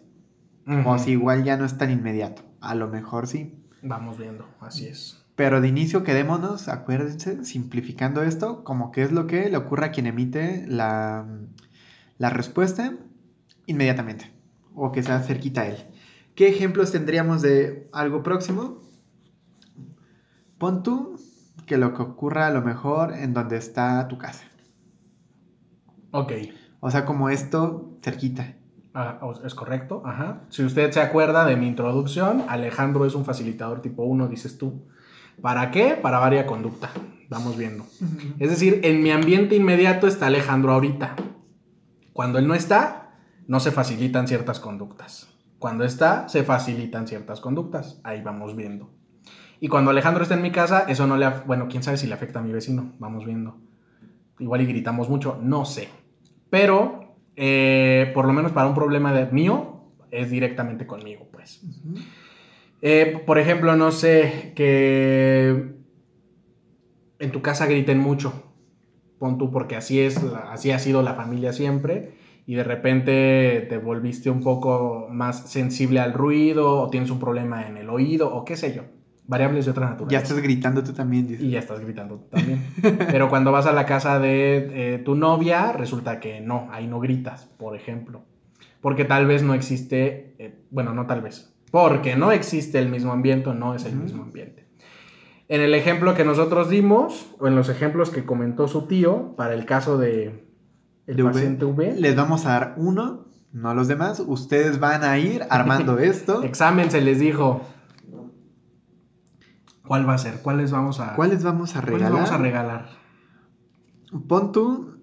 Ujú. 0.67 0.87
o 0.89 0.97
si 0.99 1.11
igual 1.11 1.43
ya 1.43 1.57
no 1.57 1.65
es 1.65 1.77
tan 1.77 1.89
inmediato. 1.89 2.43
A 2.61 2.75
lo 2.75 2.87
mejor 2.87 3.27
sí. 3.27 3.55
Vamos 3.81 4.17
viendo, 4.17 4.47
así 4.59 4.87
es. 4.87 5.23
Pero 5.35 5.61
de 5.61 5.67
inicio 5.67 6.03
quedémonos, 6.03 6.67
acuérdense, 6.67 7.43
simplificando 7.45 8.23
esto, 8.23 8.63
como 8.63 8.91
que 8.91 9.03
es 9.03 9.11
lo 9.11 9.27
que 9.27 9.49
le 9.49 9.57
ocurre 9.57 9.85
a 9.87 9.91
quien 9.91 10.07
emite 10.07 10.65
la, 10.67 11.25
la 12.17 12.29
respuesta 12.29 12.93
inmediatamente. 13.67 14.33
O 14.73 14.91
que 14.91 15.03
sea 15.03 15.19
cerquita 15.19 15.61
a 15.61 15.67
él. 15.67 15.77
¿Qué 16.33 16.47
ejemplos 16.49 16.91
tendríamos 16.91 17.41
de 17.41 17.89
algo 17.93 18.23
próximo? 18.23 18.79
Pon 20.57 20.81
tú 20.81 21.19
que 21.67 21.77
lo 21.77 21.93
que 21.93 22.01
ocurra 22.01 22.47
a 22.47 22.51
lo 22.51 22.61
mejor 22.61 23.13
en 23.13 23.33
donde 23.33 23.57
está 23.57 24.07
tu 24.07 24.17
casa. 24.17 24.45
Ok. 26.11 26.31
O 26.79 26.89
sea, 26.89 27.05
como 27.05 27.29
esto 27.29 27.97
cerquita. 28.01 28.55
Ah, 28.93 29.19
es 29.45 29.53
correcto, 29.53 30.01
ajá. 30.05 30.41
Si 30.49 30.63
usted 30.63 30.91
se 30.91 31.01
acuerda 31.01 31.45
de 31.45 31.55
mi 31.55 31.67
introducción, 31.67 32.45
Alejandro 32.47 33.05
es 33.05 33.13
un 33.13 33.25
facilitador 33.25 33.81
tipo 33.81 34.03
1, 34.03 34.27
dices 34.27 34.57
tú. 34.57 34.87
¿Para 35.41 35.69
qué? 35.69 35.91
Para 36.01 36.17
varia 36.17 36.47
conducta. 36.47 36.89
Vamos 37.29 37.57
viendo. 37.57 37.85
Es 38.39 38.49
decir, 38.49 38.79
en 38.83 39.03
mi 39.03 39.11
ambiente 39.11 39.55
inmediato 39.55 40.07
está 40.07 40.27
Alejandro 40.27 40.71
ahorita. 40.71 41.15
Cuando 42.13 42.39
él 42.39 42.47
no 42.47 42.55
está, 42.55 43.06
no 43.47 43.59
se 43.59 43.71
facilitan 43.71 44.27
ciertas 44.27 44.59
conductas. 44.59 45.27
Cuando 45.59 45.83
está, 45.83 46.29
se 46.29 46.43
facilitan 46.43 47.07
ciertas 47.07 47.39
conductas. 47.39 47.99
Ahí 48.03 48.21
vamos 48.21 48.55
viendo. 48.55 48.91
Y 49.59 49.69
cuando 49.69 49.91
Alejandro 49.91 50.23
está 50.23 50.35
en 50.35 50.43
mi 50.43 50.51
casa, 50.51 50.85
eso 50.87 51.07
no 51.07 51.17
le... 51.17 51.27
Bueno, 51.45 51.67
quién 51.69 51.81
sabe 51.81 51.97
si 51.97 52.05
le 52.05 52.13
afecta 52.13 52.39
a 52.39 52.43
mi 52.43 52.51
vecino. 52.51 52.93
Vamos 52.99 53.25
viendo. 53.25 53.57
Igual 54.37 54.61
y 54.61 54.65
gritamos 54.67 55.09
mucho, 55.09 55.39
no 55.41 55.65
sé. 55.65 55.89
Pero, 56.49 57.15
eh, 57.35 58.11
por 58.13 58.27
lo 58.27 58.33
menos 58.33 58.51
para 58.51 58.67
un 58.67 58.75
problema 58.75 59.11
de 59.13 59.25
mío, 59.27 59.91
es 60.11 60.29
directamente 60.29 60.85
conmigo, 60.85 61.27
pues. 61.31 61.61
Eh, 62.81 63.23
por 63.25 63.39
ejemplo, 63.39 63.75
no 63.75 63.91
sé, 63.91 64.53
que 64.55 65.75
en 67.17 67.31
tu 67.31 67.41
casa 67.41 67.65
griten 67.65 67.97
mucho. 67.97 68.43
Pon 69.17 69.39
tú, 69.39 69.49
porque 69.49 69.75
así 69.75 69.99
es, 69.99 70.23
así 70.49 70.69
ha 70.69 70.77
sido 70.77 71.01
la 71.01 71.15
familia 71.15 71.51
siempre. 71.51 72.16
Y 72.47 72.55
de 72.55 72.63
repente 72.63 73.67
te 73.69 73.77
volviste 73.77 74.29
un 74.29 74.41
poco 74.41 75.09
más 75.11 75.51
sensible 75.51 75.99
al 75.99 76.13
ruido, 76.13 76.81
o 76.81 76.89
tienes 76.89 77.09
un 77.09 77.19
problema 77.19 77.67
en 77.67 77.75
el 77.75 77.89
oído, 77.89 78.33
o 78.33 78.45
qué 78.45 78.55
sé 78.55 78.73
yo. 78.73 78.83
Variables 79.25 79.65
de 79.65 79.71
otra 79.71 79.89
naturaleza. 79.89 80.17
Ya 80.17 80.23
estás 80.23 80.41
gritando 80.41 80.81
tú 80.81 80.93
también, 80.93 81.27
dices. 81.27 81.43
Y 81.43 81.49
ya 81.49 81.59
estás 81.59 81.81
gritando 81.81 82.15
tú 82.15 82.29
también. 82.29 82.65
Pero 83.11 83.29
cuando 83.29 83.51
vas 83.51 83.65
a 83.65 83.73
la 83.73 83.85
casa 83.85 84.19
de 84.19 84.95
eh, 84.95 84.97
tu 84.99 85.15
novia, 85.15 85.73
resulta 85.73 86.21
que 86.21 86.39
no, 86.39 86.69
ahí 86.71 86.87
no 86.87 87.01
gritas, 87.01 87.47
por 87.57 87.75
ejemplo. 87.75 88.23
Porque 88.79 89.03
tal 89.03 89.27
vez 89.27 89.43
no 89.43 89.53
existe, 89.53 90.33
eh, 90.39 90.57
bueno, 90.71 90.93
no 90.93 91.05
tal 91.05 91.21
vez, 91.21 91.53
porque 91.69 92.15
no 92.15 92.31
existe 92.31 92.79
el 92.79 92.87
mismo 92.87 93.11
ambiente, 93.11 93.53
no 93.53 93.75
es 93.75 93.83
el 93.83 93.97
mismo 93.97 94.23
ambiente. 94.23 94.65
En 95.49 95.59
el 95.59 95.73
ejemplo 95.73 96.13
que 96.15 96.23
nosotros 96.23 96.69
dimos, 96.69 97.35
o 97.39 97.47
en 97.47 97.55
los 97.55 97.67
ejemplos 97.67 98.09
que 98.09 98.23
comentó 98.23 98.69
su 98.69 98.87
tío, 98.87 99.35
para 99.35 99.53
el 99.53 99.65
caso 99.65 99.97
de 99.97 100.47
el 101.07 101.15
De 101.15 101.23
paciente 101.23 101.65
V, 101.65 101.95
Les 101.99 102.15
vamos 102.15 102.45
a 102.45 102.49
dar 102.51 102.73
uno, 102.77 103.25
no 103.53 103.73
los 103.73 103.87
demás. 103.87 104.19
Ustedes 104.25 104.79
van 104.79 105.03
a 105.03 105.17
ir 105.17 105.43
armando 105.49 105.97
esto. 105.99 106.43
examen 106.43 106.91
se 106.91 107.01
les 107.01 107.19
dijo. 107.19 107.61
¿Cuál 109.87 110.07
va 110.07 110.15
a 110.15 110.17
ser? 110.17 110.41
¿Cuáles 110.41 110.71
vamos 110.71 110.99
a, 110.99 111.15
¿Cuáles 111.15 111.43
vamos 111.43 111.75
a 111.75 111.81
¿cuáles 111.81 111.99
regalar? 111.99 112.13
vamos 112.13 112.31
a 112.31 112.37
regalar? 112.37 112.89
Pon 114.27 114.51
tú 114.51 114.99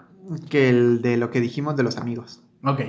que 0.50 0.68
el 0.68 1.00
de 1.02 1.16
lo 1.16 1.30
que 1.30 1.40
dijimos 1.40 1.75
de 1.76 1.82
los 1.82 1.96
amigos. 1.96 2.42
Ok, 2.64 2.80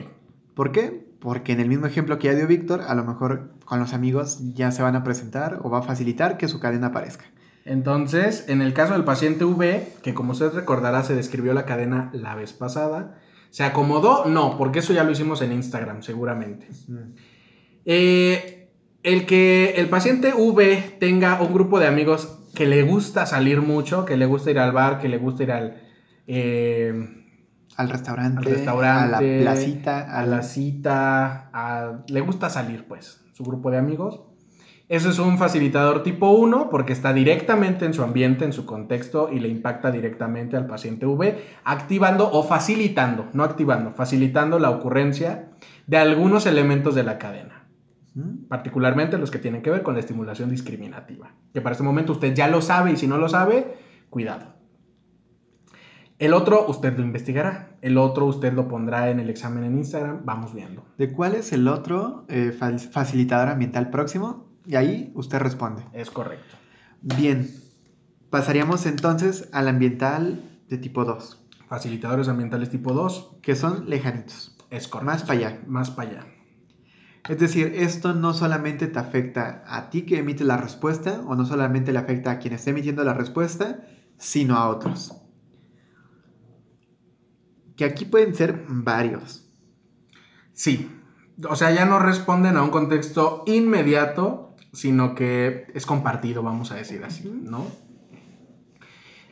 ¿Por 0.54 0.72
qué? 0.72 1.06
Porque 1.20 1.52
en 1.54 1.60
el 1.60 1.68
mismo 1.68 1.86
ejemplo 1.86 2.18
que 2.20 2.28
ya 2.28 2.34
dio 2.34 2.48
Víctor, 2.48 2.82
a 2.88 2.96
lo 2.96 3.04
mejor 3.04 3.52
con 3.66 3.80
los 3.80 3.94
amigos 3.94 4.40
ya 4.54 4.72
se 4.72 4.84
van 4.84 4.96
a 4.96 5.04
presentar 5.04 5.60
o 5.64 5.70
va 5.70 5.80
a 5.80 5.82
facilitar 5.82 6.38
que 6.38 6.48
su 6.48 6.60
cadena 6.60 6.88
aparezca. 6.88 7.26
Entonces, 7.66 8.46
en 8.48 8.62
el 8.62 8.74
caso 8.74 8.94
del 8.94 9.04
paciente 9.04 9.44
V, 9.44 9.88
que 10.04 10.14
como 10.14 10.32
usted 10.34 10.54
recordará 10.54 11.04
se 11.04 11.16
describió 11.16 11.54
la 11.54 11.66
cadena 11.66 12.12
la 12.14 12.36
vez 12.36 12.54
pasada, 12.54 13.18
¿se 13.50 13.64
acomodó? 13.64 14.26
No, 14.26 14.58
porque 14.58 14.80
eso 14.80 14.94
ya 14.94 15.04
lo 15.04 15.12
hicimos 15.12 15.42
en 15.42 15.52
Instagram, 15.52 16.04
seguramente. 16.04 16.68
Eh, 17.86 18.70
el 19.04 19.26
que 19.26 19.76
el 19.78 19.90
paciente 19.90 20.34
V 20.34 20.98
tenga 21.00 21.42
un 21.42 21.54
grupo 21.54 21.80
de 21.80 21.88
amigos 21.88 22.40
que 22.54 22.66
le 22.66 22.84
gusta 22.84 23.26
salir 23.26 23.62
mucho, 23.62 24.06
que 24.06 24.16
le 24.18 24.26
gusta 24.26 24.52
ir 24.52 24.60
al 24.60 24.72
bar, 24.72 25.00
que 25.00 25.10
le 25.10 25.18
gusta 25.18 25.44
ir 25.44 25.52
al, 25.52 25.82
eh, 26.28 26.94
Al 27.78 27.90
restaurante, 27.90 28.38
al 28.40 28.46
restaurante, 28.46 29.04
a 29.04 29.08
la 29.08 29.42
placita, 29.42 30.20
a 30.20 30.26
la 30.26 30.42
cita, 30.44 31.50
a- 31.54 32.04
le 32.08 32.22
gusta 32.22 32.50
salir, 32.50 32.86
pues, 32.88 33.22
su 33.34 33.44
grupo 33.44 33.70
de 33.72 33.78
amigos. 33.78 34.22
Eso 34.88 35.10
es 35.10 35.18
un 35.18 35.40
facilitador 35.40 36.04
tipo 36.04 36.30
1 36.32 36.70
porque 36.70 36.94
está 36.94 37.12
directamente 37.12 37.86
en 37.86 37.94
su 37.96 38.04
ambiente, 38.04 38.46
en 38.46 38.54
su 38.54 38.66
contexto 38.68 39.30
y 39.32 39.40
le 39.40 39.48
impacta 39.48 39.90
directamente 39.90 40.58
al 40.58 40.68
paciente 40.68 41.08
V, 41.08 41.44
activando 41.64 42.30
o 42.32 42.44
facilitando, 42.44 43.26
no 43.34 43.44
activando, 43.44 43.94
facilitando 43.94 44.60
la 44.60 44.70
ocurrencia 44.70 45.50
de 45.88 45.98
algunos 45.98 46.46
elementos 46.46 46.94
de 46.94 47.04
la 47.04 47.18
cadena, 47.18 47.66
particularmente 48.48 49.18
los 49.18 49.32
que 49.32 49.40
tienen 49.40 49.64
que 49.64 49.72
ver 49.72 49.82
con 49.82 49.96
la 49.96 50.02
estimulación 50.02 50.52
discriminativa, 50.52 51.34
que 51.52 51.62
para 51.62 51.72
este 51.74 51.84
momento 51.84 52.12
usted 52.14 52.36
ya 52.36 52.48
lo 52.48 52.62
sabe 52.62 52.92
y 52.92 52.98
si 52.98 53.08
no 53.08 53.18
lo 53.18 53.28
sabe, 53.28 53.76
cuidado. 54.12 54.54
El 56.20 56.34
otro 56.34 56.66
usted 56.68 56.96
lo 56.96 57.04
investigará, 57.04 57.76
el 57.82 57.98
otro 57.98 58.26
usted 58.26 58.54
lo 58.54 58.68
pondrá 58.68 59.10
en 59.10 59.20
el 59.20 59.30
examen 59.32 59.64
en 59.64 59.76
Instagram, 59.78 60.22
vamos 60.24 60.54
viendo. 60.54 60.86
¿De 60.98 61.12
cuál 61.12 61.34
es 61.36 61.52
el 61.52 61.68
otro 61.68 62.26
eh, 62.30 62.52
fa- 62.58 62.78
facilitador 62.78 63.50
ambiental 63.50 63.90
próximo? 63.90 64.45
Y 64.66 64.76
ahí 64.76 65.12
usted 65.16 65.40
responde. 65.40 65.84
Es 65.94 66.10
correcto. 66.10 66.56
Bien, 67.02 67.50
pasaríamos 68.30 68.86
entonces 68.86 69.50
al 69.52 69.68
ambiental 69.68 70.44
de 70.70 70.78
tipo 70.78 71.06
2, 71.06 71.46
Facilitadores 71.68 72.28
ambientales 72.28 72.70
tipo 72.70 72.94
2, 72.94 73.38
que 73.42 73.56
son 73.56 73.90
lejanitos. 73.90 74.56
es 74.70 74.88
correcto. 74.88 75.12
Más 75.12 75.24
para 75.24 75.40
allá. 75.40 75.62
Más 75.68 75.92
para 75.92 76.10
allá. 76.10 76.28
Es 77.28 77.40
decir, 77.40 77.74
esto 77.76 78.14
no 78.14 78.34
solamente 78.34 78.88
te 78.88 79.00
afecta 79.00 79.64
a 79.66 79.90
ti 79.90 80.04
que 80.04 80.20
emites 80.20 80.46
la 80.46 80.58
respuesta, 80.58 81.22
o 81.26 81.36
no 81.36 81.46
solamente 81.46 81.92
le 81.92 81.98
afecta 81.98 82.32
a 82.32 82.40
quien 82.40 82.54
esté 82.54 82.70
emitiendo 82.70 83.04
la 83.04 83.16
respuesta, 83.16 83.80
sino 84.18 84.56
a 84.58 84.70
otros. 84.70 85.14
Que 87.76 87.86
aquí 87.86 88.06
pueden 88.06 88.36
ser 88.36 88.66
varios. 88.68 89.50
Sí. 90.54 90.92
O 91.50 91.56
sea, 91.56 91.72
ya 91.72 91.86
no 91.86 92.00
responden 92.00 92.58
a 92.58 92.64
un 92.64 92.70
contexto 92.70 93.44
inmediato, 93.48 94.45
sino 94.76 95.16
que 95.16 95.66
es 95.74 95.86
compartido, 95.86 96.44
vamos 96.44 96.72
a 96.72 96.76
decir 96.76 97.04
así, 97.04 97.32
¿no? 97.44 97.66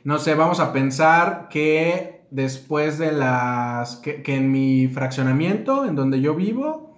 No 0.03 0.17
sé, 0.17 0.33
vamos 0.33 0.59
a 0.59 0.73
pensar 0.73 1.47
que 1.50 2.25
después 2.31 2.97
de 2.97 3.12
las... 3.12 3.97
que, 3.97 4.23
que 4.23 4.35
en 4.35 4.51
mi 4.51 4.88
fraccionamiento, 4.88 5.85
en 5.85 5.95
donde 5.95 6.19
yo 6.19 6.33
vivo, 6.33 6.97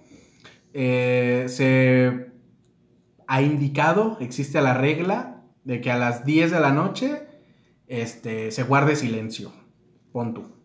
eh, 0.72 1.46
se 1.48 2.32
ha 3.26 3.42
indicado, 3.42 4.16
existe 4.20 4.60
la 4.60 4.74
regla 4.74 5.44
de 5.64 5.80
que 5.80 5.90
a 5.90 5.98
las 5.98 6.24
10 6.24 6.52
de 6.52 6.60
la 6.60 6.72
noche 6.72 7.26
este, 7.86 8.50
se 8.50 8.62
guarde 8.62 8.96
silencio. 8.96 9.52
Pon 10.12 10.34
tú. 10.34 10.56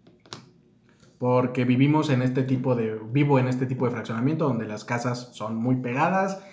Porque 1.18 1.66
vivimos 1.66 2.10
en 2.10 2.22
este 2.22 2.44
tipo 2.44 2.76
de. 2.76 3.00
Vivo 3.12 3.40
en 3.40 3.48
este 3.48 3.66
tipo 3.66 3.86
de 3.86 3.92
fraccionamiento 3.92 4.48
donde 4.48 4.66
las 4.66 4.84
casas 4.86 5.30
son 5.34 5.56
muy 5.56 5.76
pegadas, 5.76 6.44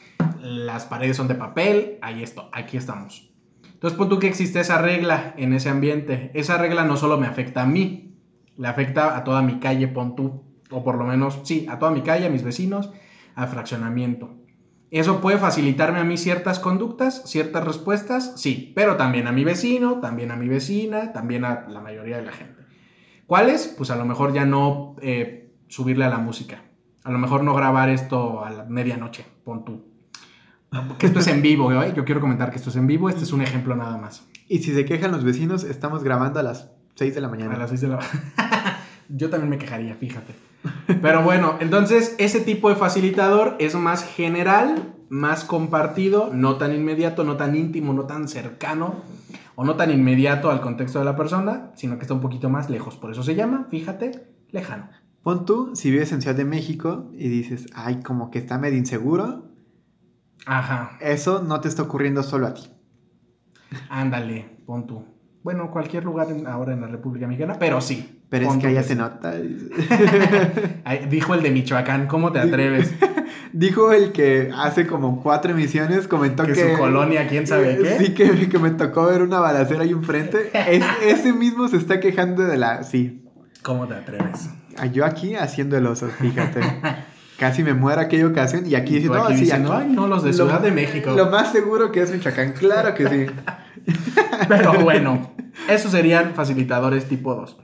las 0.41 0.87
paredes 0.87 1.17
son 1.17 1.29
de 1.29 1.35
papel. 1.35 1.99
Ahí 2.03 2.23
esto, 2.23 2.49
aquí 2.53 2.77
estamos. 2.77 3.31
Entonces, 3.73 3.97
pon 3.97 4.09
tú 4.09 4.19
que 4.19 4.27
existe 4.27 4.61
esa 4.61 4.83
regla 4.83 5.35
en 5.37 5.53
ese 5.53 5.69
ambiente. 5.69 6.31
Esa 6.35 6.59
regla 6.59 6.85
no 6.85 6.97
solo 6.97 7.17
me 7.19 7.27
afecta 7.27 7.63
a 7.63 7.67
mí, 7.67 8.19
le 8.57 8.67
afecta 8.69 9.17
a 9.17 9.25
toda 9.25 9.43
mi 9.43 9.61
calle, 9.61 9.87
pon 9.89 10.17
tú. 10.17 10.45
O 10.71 10.83
por 10.83 10.99
lo 10.99 11.05
menos, 11.05 11.41
sí, 11.45 11.67
a 11.69 11.79
toda 11.79 11.93
mi 11.93 12.03
calle, 12.03 12.27
a 12.27 12.31
mis 12.31 12.43
vecinos, 12.43 12.91
al 13.35 13.49
fraccionamiento. 13.49 14.35
¿Eso 14.91 15.21
puede 15.21 15.39
facilitarme 15.39 15.99
a 15.99 16.05
mí 16.05 16.17
ciertas 16.17 16.59
conductas, 16.59 17.23
ciertas 17.27 17.65
respuestas? 17.65 18.33
Sí, 18.41 18.73
pero 18.75 18.97
también 18.97 19.27
a 19.27 19.33
mi 19.33 19.45
vecino, 19.45 20.01
también 20.01 20.31
a 20.31 20.37
mi 20.37 20.49
vecina, 20.49 21.13
también 21.13 21.45
a 21.45 21.67
la 21.69 21.81
mayoría 21.81 22.17
de 22.17 22.25
la 22.25 22.33
gente. 22.33 22.63
¿Cuáles? 23.27 23.69
Pues 23.77 23.91
a 23.91 23.97
lo 23.97 24.07
mejor 24.07 24.33
ya 24.33 24.47
no 24.47 24.97
eh, 25.03 25.53
subirle 25.69 26.07
a 26.07 26.09
la 26.09 26.19
música. 26.19 26.63
A 27.05 27.13
lo 27.13 27.19
mejor 27.19 27.45
no 27.45 27.55
grabar 27.55 27.91
esto 27.91 28.43
a 28.43 28.51
la 28.51 28.65
medianoche, 28.65 29.27
pon 29.45 29.65
tú. 29.65 29.88
Que 30.99 31.07
esto 31.07 31.21
es 31.21 31.27
en 31.29 31.41
vivo, 31.41 31.73
¿eh? 31.73 31.95
yo 31.97 32.05
quiero 32.05 32.21
comentar 32.21 32.51
que 32.51 32.57
esto 32.57 32.69
es 32.69 32.77
en 32.77 32.87
vivo, 32.87 33.09
este 33.09 33.25
es 33.25 33.33
un 33.33 33.41
ejemplo 33.41 33.75
nada 33.75 33.97
más. 33.97 34.27
Y 34.49 34.59
si 34.59 34.75
se 34.75 34.85
quejan 34.85 35.13
los 35.13 35.25
vecinos, 35.25 35.65
estamos 35.65 36.05
grabando 36.05 36.41
a 36.41 36.43
las 36.43 36.71
6 36.97 37.15
de 37.15 37.21
la 37.21 37.29
mañana. 37.29 37.55
A 37.55 37.59
las 37.59 37.71
6 37.71 37.81
de 37.81 37.89
la 37.89 37.99
Yo 39.09 39.31
también 39.31 39.49
me 39.49 39.59
quejaría, 39.59 39.95
fíjate. 39.95 40.35
Pero 41.01 41.23
bueno, 41.23 41.57
entonces 41.61 42.15
ese 42.19 42.41
tipo 42.41 42.69
de 42.69 42.77
facilitador 42.77 43.57
es 43.59 43.75
más 43.75 44.05
general, 44.05 44.95
más 45.09 45.45
compartido, 45.45 46.31
no 46.33 46.57
tan 46.57 46.75
inmediato, 46.75 47.25
no 47.25 47.37
tan 47.37 47.57
íntimo, 47.57 47.95
no 47.95 48.05
tan 48.05 48.29
cercano 48.29 48.97
o 49.55 49.65
no 49.65 49.77
tan 49.77 49.91
inmediato 49.91 50.51
al 50.51 50.61
contexto 50.61 50.99
de 50.99 51.07
la 51.07 51.17
persona, 51.17 51.73
sino 51.75 51.97
que 51.97 52.03
está 52.03 52.15
un 52.15 52.21
poquito 52.21 52.51
más 52.51 52.69
lejos. 52.69 52.97
Por 52.97 53.11
eso 53.11 53.23
se 53.23 53.35
llama, 53.35 53.67
fíjate, 53.71 54.29
lejano. 54.51 54.89
Pon 55.23 55.47
tú, 55.47 55.71
si 55.75 55.91
vives 55.91 56.13
en 56.13 56.21
Ciudad 56.21 56.37
de 56.37 56.45
México 56.45 57.11
y 57.13 57.29
dices, 57.29 57.67
ay, 57.75 58.01
como 58.03 58.31
que 58.31 58.39
está 58.39 58.59
medio 58.59 58.79
inseguro. 58.79 59.48
Ajá. 60.47 60.97
Eso 61.01 61.43
no 61.43 61.61
te 61.61 61.69
está 61.69 61.83
ocurriendo 61.83 62.23
solo 62.23 62.47
a 62.47 62.55
ti. 62.55 62.63
Ándale, 63.91 64.59
pon 64.67 64.87
tú. 64.87 65.05
Bueno, 65.43 65.71
cualquier 65.71 66.05
lugar 66.05 66.29
ahora 66.47 66.73
en 66.73 66.81
la 66.81 66.89
República 66.89 67.27
Mexicana, 67.27 67.57
pero 67.59 67.81
sí. 67.81 68.23
Pero 68.29 68.51
es 68.53 68.59
que 68.59 68.67
allá 68.67 68.83
se 68.83 68.95
nota. 68.95 69.33
Dijo 71.09 71.35
el 71.35 71.43
de 71.43 71.51
Michoacán, 71.51 72.07
¿cómo 72.07 72.33
te 72.33 72.41
atreves? 72.41 72.93
Dijo 73.53 73.93
el 73.93 74.13
que 74.13 74.51
hace 74.55 74.87
como 74.87 75.23
cuatro 75.23 75.53
emisiones, 75.53 76.07
comentó 76.07 76.45
que... 76.45 76.53
Que 76.53 76.73
su 76.73 76.79
colonia, 76.79 77.27
quién 77.27 77.47
sabe 77.47 77.79
qué. 77.79 77.99
Sí, 77.99 78.15
que, 78.15 78.49
que 78.49 78.59
me 78.59 78.71
tocó 78.71 79.07
ver 79.07 79.23
una 79.23 79.39
balacera 79.39 79.85
ahí 79.85 79.93
enfrente. 79.93 80.51
ese 81.07 81.33
mismo 81.33 81.69
se 81.69 81.79
está 81.79 82.01
quejando 82.01 82.43
de 82.45 82.59
la... 82.59 82.83
Sí. 82.83 83.25
¿Cómo 83.63 83.89
te 83.89 83.95
atreves? 83.95 84.51
Yo 84.93 85.07
aquí 85.07 85.35
haciendo 85.35 85.79
el 85.79 85.87
oso, 85.87 86.09
fíjate. 86.09 86.61
Casi 87.39 87.63
me 87.63 87.73
muero 87.73 88.01
aquella 88.01 88.27
ocasión 88.27 88.67
y 88.67 88.75
aquí 88.75 88.95
diciendo, 88.95 89.17
no, 89.17 89.37
sí, 89.37 89.49
Ay, 89.53 89.93
no, 89.93 90.09
los 90.09 90.25
de 90.25 90.33
Ciudad 90.33 90.61
de 90.61 90.73
México. 90.73 91.13
Lo 91.13 91.31
más 91.31 91.53
seguro 91.53 91.93
que 91.93 92.03
es 92.03 92.11
Michoacán, 92.11 92.53
claro 92.53 92.95
que 92.95 93.09
sí. 93.09 93.27
Pero 94.49 94.73
bueno, 94.81 95.31
esos 95.69 95.93
serían 95.93 96.35
facilitadores 96.35 97.07
tipo 97.07 97.37
2. 97.37 97.57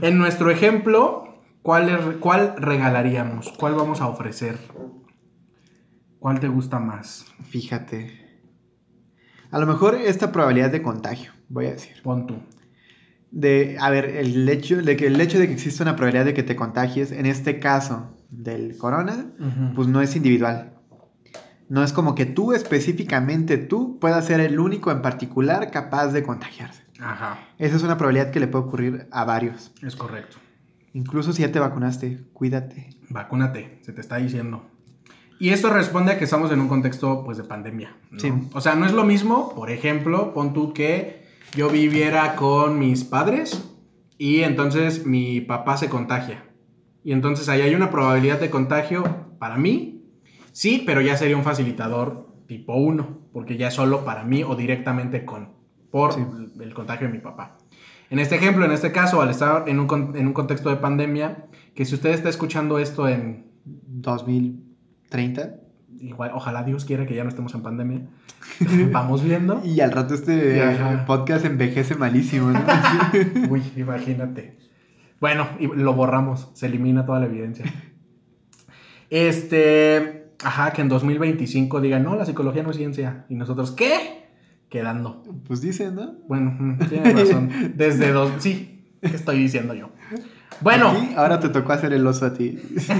En 0.00 0.18
nuestro 0.18 0.50
ejemplo, 0.50 1.40
¿cuál, 1.62 2.18
¿cuál 2.18 2.56
regalaríamos? 2.58 3.52
¿Cuál 3.52 3.76
vamos 3.76 4.00
a 4.00 4.08
ofrecer? 4.08 4.58
¿Cuál 6.18 6.40
te 6.40 6.48
gusta 6.48 6.80
más? 6.80 7.26
Fíjate. 7.48 8.22
A 9.52 9.60
lo 9.60 9.66
mejor 9.66 9.94
esta 9.94 10.32
probabilidad 10.32 10.72
de 10.72 10.82
contagio, 10.82 11.30
voy 11.48 11.66
a 11.66 11.70
decir. 11.70 12.02
Pon 12.02 12.26
tú. 12.26 12.42
De, 13.30 13.76
a 13.80 13.88
ver, 13.88 14.04
el 14.06 14.48
hecho 14.48 14.82
de 14.82 14.96
que 14.96 15.06
el 15.06 15.20
hecho 15.20 15.38
de 15.38 15.46
que 15.46 15.52
exista 15.52 15.84
una 15.84 15.94
probabilidad 15.94 16.24
de 16.24 16.34
que 16.34 16.42
te 16.42 16.56
contagies, 16.56 17.12
en 17.12 17.26
este 17.26 17.60
caso 17.60 18.16
del 18.32 18.76
corona, 18.78 19.26
pues 19.76 19.86
no 19.86 20.00
es 20.00 20.16
individual. 20.16 20.72
No 21.68 21.84
es 21.84 21.92
como 21.92 22.14
que 22.14 22.26
tú 22.26 22.52
específicamente, 22.52 23.56
tú 23.56 23.98
puedas 24.00 24.26
ser 24.26 24.40
el 24.40 24.58
único 24.58 24.90
en 24.90 25.00
particular 25.00 25.70
capaz 25.70 26.08
de 26.08 26.22
contagiarse. 26.22 26.82
Ajá. 27.00 27.38
Esa 27.58 27.76
es 27.76 27.82
una 27.82 27.96
probabilidad 27.96 28.30
que 28.30 28.40
le 28.40 28.48
puede 28.48 28.64
ocurrir 28.64 29.08
a 29.10 29.24
varios. 29.24 29.72
Es 29.82 29.96
correcto. 29.96 30.38
Incluso 30.94 31.32
si 31.32 31.42
ya 31.42 31.52
te 31.52 31.58
vacunaste, 31.58 32.24
cuídate. 32.32 32.90
Vacúnate, 33.08 33.78
se 33.82 33.92
te 33.92 34.00
está 34.00 34.16
diciendo. 34.16 34.66
Y 35.38 35.50
esto 35.50 35.70
responde 35.72 36.12
a 36.12 36.18
que 36.18 36.24
estamos 36.24 36.52
en 36.52 36.60
un 36.60 36.68
contexto 36.68 37.24
pues 37.24 37.36
de 37.38 37.44
pandemia. 37.44 37.96
Sí. 38.18 38.32
O 38.52 38.60
sea, 38.60 38.74
no 38.74 38.86
es 38.86 38.92
lo 38.92 39.04
mismo, 39.04 39.54
por 39.54 39.70
ejemplo, 39.70 40.34
pon 40.34 40.52
tú 40.52 40.72
que 40.72 41.26
yo 41.54 41.68
viviera 41.68 42.36
con 42.36 42.78
mis 42.78 43.04
padres 43.04 43.68
y 44.18 44.42
entonces 44.42 45.06
mi 45.06 45.40
papá 45.40 45.76
se 45.76 45.88
contagia. 45.88 46.44
Y 47.04 47.12
entonces 47.12 47.48
ahí 47.48 47.60
hay 47.60 47.74
una 47.74 47.90
probabilidad 47.90 48.40
de 48.40 48.50
contagio 48.50 49.04
para 49.38 49.56
mí 49.56 49.92
Sí, 50.52 50.82
pero 50.84 51.00
ya 51.00 51.16
sería 51.16 51.36
un 51.36 51.44
facilitador 51.44 52.28
tipo 52.46 52.74
1, 52.74 53.30
porque 53.32 53.56
ya 53.56 53.68
es 53.68 53.74
solo 53.74 54.04
para 54.04 54.22
mí 54.22 54.44
o 54.44 54.54
directamente 54.54 55.24
con, 55.24 55.48
por 55.90 56.14
el 56.60 56.74
contagio 56.74 57.06
de 57.06 57.12
mi 57.14 57.20
papá. 57.20 57.56
En 58.10 58.18
este 58.18 58.36
ejemplo, 58.36 58.66
en 58.66 58.72
este 58.72 58.92
caso, 58.92 59.22
al 59.22 59.30
estar 59.30 59.66
en 59.68 59.80
un, 59.80 60.12
en 60.14 60.26
un 60.26 60.32
contexto 60.34 60.68
de 60.68 60.76
pandemia, 60.76 61.46
que 61.74 61.86
si 61.86 61.94
usted 61.94 62.10
está 62.10 62.28
escuchando 62.28 62.78
esto 62.78 63.08
en 63.08 63.46
2030, 63.64 65.54
igual, 65.98 66.32
ojalá 66.34 66.62
Dios 66.62 66.84
quiera 66.84 67.06
que 67.06 67.14
ya 67.14 67.22
no 67.22 67.30
estemos 67.30 67.54
en 67.54 67.62
pandemia. 67.62 68.02
Vamos 68.92 69.24
viendo. 69.24 69.62
y 69.64 69.80
al 69.80 69.92
rato 69.92 70.12
este 70.12 70.62
podcast 71.06 71.46
envejece 71.46 71.94
malísimo, 71.94 72.50
¿no? 72.50 72.60
Uy, 73.48 73.62
imagínate. 73.76 74.58
Bueno, 75.22 75.46
lo 75.76 75.94
borramos, 75.94 76.50
se 76.52 76.66
elimina 76.66 77.06
toda 77.06 77.20
la 77.20 77.26
evidencia. 77.26 77.64
Este, 79.08 80.34
Ajá, 80.42 80.72
que 80.72 80.82
en 80.82 80.88
2025 80.88 81.80
digan, 81.80 82.02
no, 82.02 82.16
la 82.16 82.24
psicología 82.24 82.64
no 82.64 82.70
es 82.70 82.76
ciencia. 82.76 83.24
Y 83.28 83.36
nosotros, 83.36 83.70
¿qué? 83.70 84.24
Quedando. 84.68 85.22
Pues 85.46 85.60
dicen, 85.60 85.94
¿no? 85.94 86.14
Bueno, 86.26 86.76
tienes 86.88 87.14
razón. 87.14 87.72
Desde 87.76 88.10
dos. 88.10 88.32
Sí, 88.38 88.84
¿qué 89.00 89.14
estoy 89.14 89.38
diciendo 89.38 89.74
yo? 89.74 89.90
Bueno. 90.60 90.92
ahora 91.16 91.38
te 91.38 91.50
tocó 91.50 91.72
hacer 91.72 91.92
el 91.92 92.04
oso 92.04 92.26
a 92.26 92.34
ti. 92.34 92.58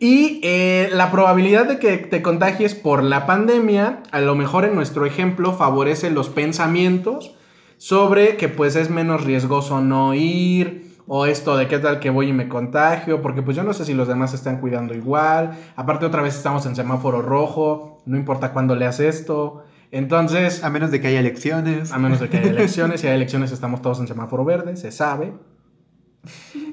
y 0.00 0.40
eh, 0.42 0.88
la 0.92 1.12
probabilidad 1.12 1.66
de 1.66 1.78
que 1.78 1.98
te 1.98 2.22
contagies 2.22 2.74
por 2.74 3.04
la 3.04 3.26
pandemia, 3.26 4.02
a 4.10 4.20
lo 4.20 4.34
mejor 4.34 4.64
en 4.64 4.74
nuestro 4.74 5.06
ejemplo, 5.06 5.52
favorece 5.52 6.10
los 6.10 6.30
pensamientos 6.30 7.36
sobre 7.76 8.36
que 8.36 8.48
pues 8.48 8.76
es 8.76 8.90
menos 8.90 9.24
riesgoso 9.24 9.80
no 9.80 10.14
ir, 10.14 10.86
o 11.06 11.26
esto 11.26 11.56
de 11.56 11.68
qué 11.68 11.78
tal 11.78 12.00
que 12.00 12.10
voy 12.10 12.30
y 12.30 12.32
me 12.32 12.48
contagio, 12.48 13.22
porque 13.22 13.42
pues 13.42 13.56
yo 13.56 13.62
no 13.62 13.72
sé 13.72 13.84
si 13.84 13.94
los 13.94 14.08
demás 14.08 14.30
se 14.30 14.36
están 14.36 14.60
cuidando 14.60 14.94
igual. 14.94 15.56
Aparte 15.76 16.04
otra 16.04 16.22
vez 16.22 16.36
estamos 16.36 16.66
en 16.66 16.74
semáforo 16.74 17.22
rojo, 17.22 18.02
no 18.06 18.16
importa 18.16 18.52
cuándo 18.52 18.74
leas 18.74 18.98
esto. 18.98 19.64
Entonces... 19.92 20.64
A 20.64 20.70
menos 20.70 20.90
de 20.90 21.00
que 21.00 21.08
haya 21.08 21.20
elecciones. 21.20 21.92
A 21.92 21.98
menos 21.98 22.18
de 22.18 22.28
que 22.28 22.38
haya 22.38 22.50
elecciones. 22.50 23.00
si 23.00 23.06
hay 23.06 23.14
elecciones 23.14 23.52
estamos 23.52 23.82
todos 23.82 24.00
en 24.00 24.08
semáforo 24.08 24.44
verde, 24.44 24.76
se 24.76 24.90
sabe. 24.90 25.32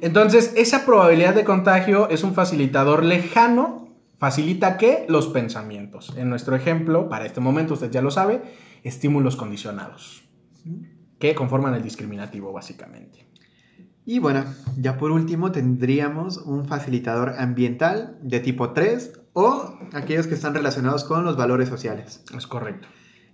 Entonces, 0.02 0.54
esa 0.58 0.84
probabilidad 0.84 1.36
de 1.36 1.44
contagio 1.44 2.10
es 2.10 2.24
un 2.24 2.34
facilitador 2.34 3.04
lejano. 3.04 3.88
¿Facilita 4.18 4.78
qué? 4.78 5.06
Los 5.10 5.28
pensamientos. 5.28 6.14
En 6.18 6.30
nuestro 6.30 6.56
ejemplo, 6.56 7.08
para 7.08 7.26
este 7.26 7.40
momento, 7.40 7.76
usted 7.76 7.92
ya 7.92 8.02
lo 8.02 8.10
sabe, 8.10 8.42
estímulos 8.84 9.36
condicionados. 9.36 10.24
Que 11.24 11.36
conforman 11.36 11.74
el 11.74 11.82
discriminativo, 11.82 12.52
básicamente. 12.52 13.26
Y 14.06 14.20
bueno, 14.20 14.44
ya 14.78 14.98
por 14.98 15.12
último 15.12 15.54
tendríamos 15.54 16.36
un 16.36 16.66
facilitador 16.66 17.36
ambiental 17.38 18.18
de 18.22 18.42
tipo 18.42 18.72
3 18.72 19.22
o 19.32 19.80
aquellos 19.94 20.28
que 20.28 20.34
están 20.34 20.54
relacionados 20.54 21.06
con 21.06 21.24
los 21.24 21.38
valores 21.38 21.70
sociales. 21.70 22.26
Es 22.36 22.46
correcto. 22.46 22.90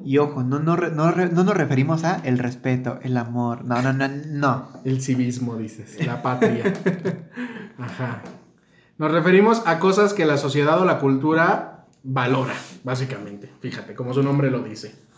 Y 0.06 0.20
ojo, 0.20 0.44
no, 0.44 0.60
no, 0.60 0.78
no, 0.78 1.12
no, 1.12 1.44
nos 1.44 1.58
referimos 1.58 2.04
a 2.04 2.18
el 2.18 2.38
respeto, 2.38 3.00
el 3.02 3.18
amor, 3.18 3.66
no, 3.66 3.82
no, 3.82 3.92
no, 3.92 4.08
no. 4.08 4.70
El 4.86 5.02
civismo, 5.02 5.58
dices, 5.58 6.06
la 6.06 6.22
patria. 6.22 6.72
Ajá. 7.80 8.22
Nos 9.00 9.12
referimos 9.12 9.64
a 9.66 9.80
cosas 9.80 10.14
que 10.14 10.26
la 10.26 10.38
sociedad 10.38 10.80
o 10.80 10.86
la 10.86 11.00
cultura 11.00 11.88
valora, 12.04 12.54
básicamente. 12.84 13.50
Fíjate, 13.62 13.96
como 13.96 14.14
su 14.14 14.22
nombre 14.22 14.52
lo 14.52 14.62
dice. 14.62 15.09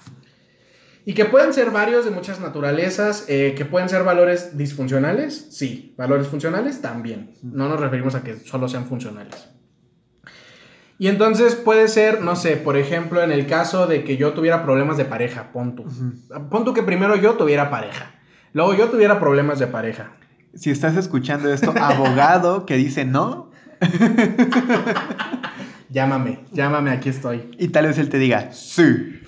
Y 1.05 1.13
que 1.13 1.25
pueden 1.25 1.53
ser 1.53 1.71
varios 1.71 2.05
de 2.05 2.11
muchas 2.11 2.39
naturalezas, 2.39 3.25
eh, 3.27 3.55
que 3.57 3.65
pueden 3.65 3.89
ser 3.89 4.03
valores 4.03 4.57
disfuncionales, 4.57 5.47
sí, 5.49 5.95
valores 5.97 6.27
funcionales 6.27 6.81
también. 6.81 7.33
No 7.41 7.67
nos 7.67 7.79
referimos 7.79 8.13
a 8.13 8.23
que 8.23 8.37
solo 8.37 8.67
sean 8.67 8.85
funcionales. 8.85 9.49
Y 10.99 11.07
entonces 11.07 11.55
puede 11.55 11.87
ser, 11.87 12.21
no 12.21 12.35
sé, 12.35 12.57
por 12.57 12.77
ejemplo, 12.77 13.23
en 13.23 13.31
el 13.31 13.47
caso 13.47 13.87
de 13.87 14.03
que 14.03 14.17
yo 14.17 14.33
tuviera 14.33 14.63
problemas 14.63 14.97
de 14.97 15.05
pareja, 15.05 15.51
pon 15.51 15.75
tú. 15.75 15.85
Pon 16.51 16.73
que 16.75 16.83
primero 16.83 17.15
yo 17.15 17.33
tuviera 17.33 17.71
pareja, 17.71 18.11
luego 18.53 18.75
yo 18.75 18.89
tuviera 18.89 19.19
problemas 19.19 19.57
de 19.57 19.65
pareja. 19.65 20.11
Si 20.53 20.69
estás 20.69 20.95
escuchando 20.97 21.51
esto, 21.51 21.73
abogado 21.75 22.67
que 22.67 22.75
dice 22.75 23.05
no. 23.05 23.49
llámame, 25.89 26.41
llámame, 26.51 26.91
aquí 26.91 27.09
estoy. 27.09 27.49
Y 27.57 27.69
tal 27.69 27.87
vez 27.87 27.97
él 27.97 28.09
te 28.09 28.19
diga, 28.19 28.51
sí. 28.51 29.21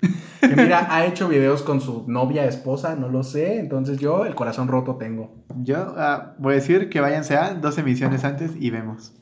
Que 0.40 0.56
mira, 0.56 0.86
ha 0.88 1.04
hecho 1.04 1.28
videos 1.28 1.60
con 1.60 1.82
su 1.82 2.04
novia, 2.06 2.46
esposa, 2.46 2.96
no 2.96 3.10
lo 3.10 3.22
sé. 3.22 3.58
Entonces 3.58 3.98
yo 3.98 4.24
el 4.24 4.34
corazón 4.34 4.68
roto 4.68 4.96
tengo. 4.96 5.34
Yo 5.62 5.94
ah, 5.98 6.34
voy 6.38 6.52
a 6.52 6.56
decir 6.56 6.88
que 6.88 7.00
váyanse 7.00 7.36
a 7.36 7.52
dos 7.52 7.76
emisiones 7.76 8.24
antes 8.24 8.52
y 8.58 8.70
vemos. 8.70 9.12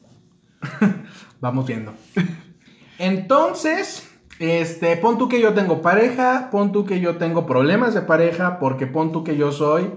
Vamos 1.40 1.66
viendo. 1.66 1.92
Entonces, 3.00 4.08
este, 4.38 4.96
pon 4.96 5.18
tú 5.18 5.28
que 5.28 5.40
yo 5.40 5.54
tengo 5.54 5.82
pareja, 5.82 6.50
pon 6.52 6.70
tú 6.70 6.86
que 6.86 7.00
yo 7.00 7.16
tengo 7.16 7.46
problemas 7.46 7.94
de 7.94 8.02
pareja, 8.02 8.60
porque 8.60 8.86
pon 8.86 9.10
tú 9.10 9.24
que 9.24 9.36
yo 9.36 9.50
soy 9.50 9.90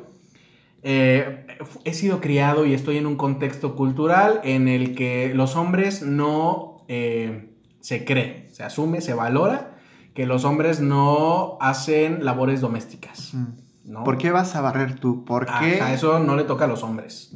eh, 0.84 1.46
he 1.84 1.94
sido 1.94 2.22
criado 2.22 2.66
y 2.66 2.74
estoy 2.74 2.98
en 2.98 3.06
un 3.06 3.16
contexto 3.16 3.76
cultural 3.76 4.42
en 4.44 4.68
el 4.68 4.96
que 4.96 5.32
los 5.36 5.56
hombres 5.56 6.02
no 6.02 6.84
eh, 6.88 7.54
se 7.82 8.04
cree, 8.04 8.48
se 8.52 8.64
asume, 8.64 9.02
se 9.02 9.14
valora 9.14 9.71
que 10.14 10.26
los 10.26 10.44
hombres 10.46 10.80
no 10.82 11.58
hacen 11.62 12.24
labores 12.26 12.62
domésticas. 12.62 13.34
Mm. 13.34 13.46
¿no? 13.86 14.04
¿Por 14.04 14.18
qué 14.18 14.32
vas 14.32 14.56
a 14.56 14.62
barrer 14.62 15.00
tú? 15.00 15.26
¿Por 15.26 15.46
qué? 15.46 15.80
Ajá, 15.82 15.94
eso 15.94 16.20
no 16.20 16.36
le 16.36 16.44
toca 16.44 16.66
a 16.66 16.68
los 16.68 16.84
hombres. 16.84 17.34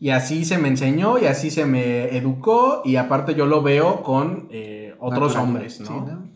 Y 0.00 0.10
así 0.10 0.44
se 0.44 0.58
me 0.58 0.68
enseñó 0.68 1.18
y 1.18 1.26
así 1.26 1.50
se 1.50 1.64
me 1.66 2.16
educó 2.16 2.82
y 2.84 2.96
aparte 2.96 3.34
yo 3.34 3.46
lo 3.46 3.62
veo 3.62 4.02
con 4.02 4.48
eh, 4.50 4.94
otros 5.00 5.34
Natural. 5.34 5.42
hombres, 5.44 5.80
¿no? 5.80 5.86
Sí, 5.86 5.92
¿no? 5.92 6.28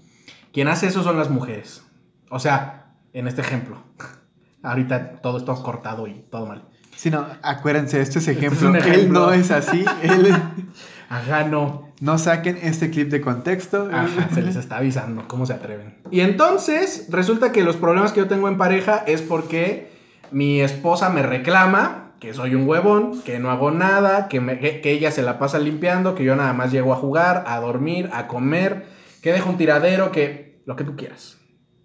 Quien 0.52 0.68
hace 0.68 0.86
eso 0.88 1.02
son 1.02 1.16
las 1.16 1.30
mujeres. 1.30 1.82
O 2.30 2.38
sea, 2.38 2.94
en 3.12 3.26
este 3.28 3.40
ejemplo. 3.40 3.76
Ahorita 4.62 5.20
todo 5.20 5.38
está 5.38 5.54
cortado 5.54 6.06
y 6.06 6.24
todo 6.30 6.46
mal. 6.46 6.64
Sí, 6.94 7.10
no, 7.10 7.26
acuérdense, 7.42 8.00
esto 8.00 8.18
es 8.20 8.28
es 8.28 8.36
ejemplo. 8.36 8.68
un 8.68 8.76
Él 8.76 8.82
ejemplo. 8.86 9.20
no 9.26 9.32
es 9.32 9.50
así. 9.50 9.84
Él 10.02 10.32
Ajá, 11.08 11.44
no. 11.44 11.91
No 12.02 12.18
saquen 12.18 12.58
este 12.62 12.90
clip 12.90 13.10
de 13.10 13.20
contexto. 13.20 13.88
Ajá, 13.92 14.28
se 14.34 14.42
les 14.42 14.56
está 14.56 14.78
avisando. 14.78 15.28
¿Cómo 15.28 15.46
se 15.46 15.52
atreven? 15.52 15.94
Y 16.10 16.18
entonces, 16.20 17.06
resulta 17.10 17.52
que 17.52 17.62
los 17.62 17.76
problemas 17.76 18.10
que 18.10 18.18
yo 18.18 18.26
tengo 18.26 18.48
en 18.48 18.58
pareja 18.58 19.04
es 19.06 19.22
porque 19.22 19.92
mi 20.32 20.60
esposa 20.60 21.10
me 21.10 21.22
reclama 21.22 22.14
que 22.18 22.34
soy 22.34 22.56
un 22.56 22.68
huevón, 22.68 23.22
que 23.22 23.38
no 23.38 23.52
hago 23.52 23.70
nada, 23.70 24.26
que, 24.26 24.40
que 24.82 24.90
ella 24.90 25.12
se 25.12 25.22
la 25.22 25.38
pasa 25.38 25.60
limpiando, 25.60 26.16
que 26.16 26.24
yo 26.24 26.34
nada 26.34 26.52
más 26.52 26.72
llego 26.72 26.92
a 26.92 26.96
jugar, 26.96 27.44
a 27.46 27.60
dormir, 27.60 28.10
a 28.12 28.26
comer, 28.26 28.86
que 29.22 29.32
dejo 29.32 29.50
un 29.50 29.56
tiradero, 29.56 30.10
que 30.10 30.60
lo 30.66 30.74
que 30.74 30.82
tú 30.82 30.96
quieras. 30.96 31.38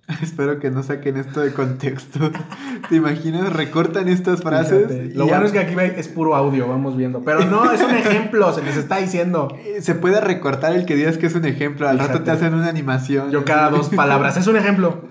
Espero 0.21 0.59
que 0.59 0.71
no 0.71 0.83
saquen 0.83 1.17
esto 1.17 1.41
de 1.41 1.51
contexto. 1.53 2.31
¿Te 2.89 2.95
imaginas? 2.95 3.51
Recortan 3.51 4.07
estas 4.07 4.41
frases. 4.41 4.87
Fíjate. 4.87 5.11
Lo 5.15 5.27
bueno 5.27 5.45
es 5.45 5.51
que 5.51 5.59
aquí 5.59 5.75
es 5.97 6.07
puro 6.07 6.35
audio, 6.35 6.67
vamos 6.67 6.95
viendo. 6.95 7.23
Pero 7.23 7.43
no, 7.45 7.69
es 7.71 7.81
un 7.81 7.91
ejemplo, 7.91 8.53
se 8.53 8.63
les 8.63 8.77
está 8.77 8.97
diciendo. 8.97 9.49
Eh, 9.65 9.81
Se 9.81 9.95
puede 9.95 10.21
recortar 10.21 10.73
el 10.73 10.85
que 10.85 10.95
digas 10.95 11.17
que 11.17 11.25
es 11.25 11.35
un 11.35 11.45
ejemplo. 11.45 11.89
Al 11.89 11.99
rato 11.99 12.21
te 12.21 12.31
hacen 12.31 12.53
una 12.53 12.69
animación. 12.69 13.31
Yo 13.31 13.43
cada 13.43 13.69
dos 13.69 13.89
palabras, 13.95 14.37
es 14.37 14.47
un 14.47 14.55
ejemplo. 14.55 15.01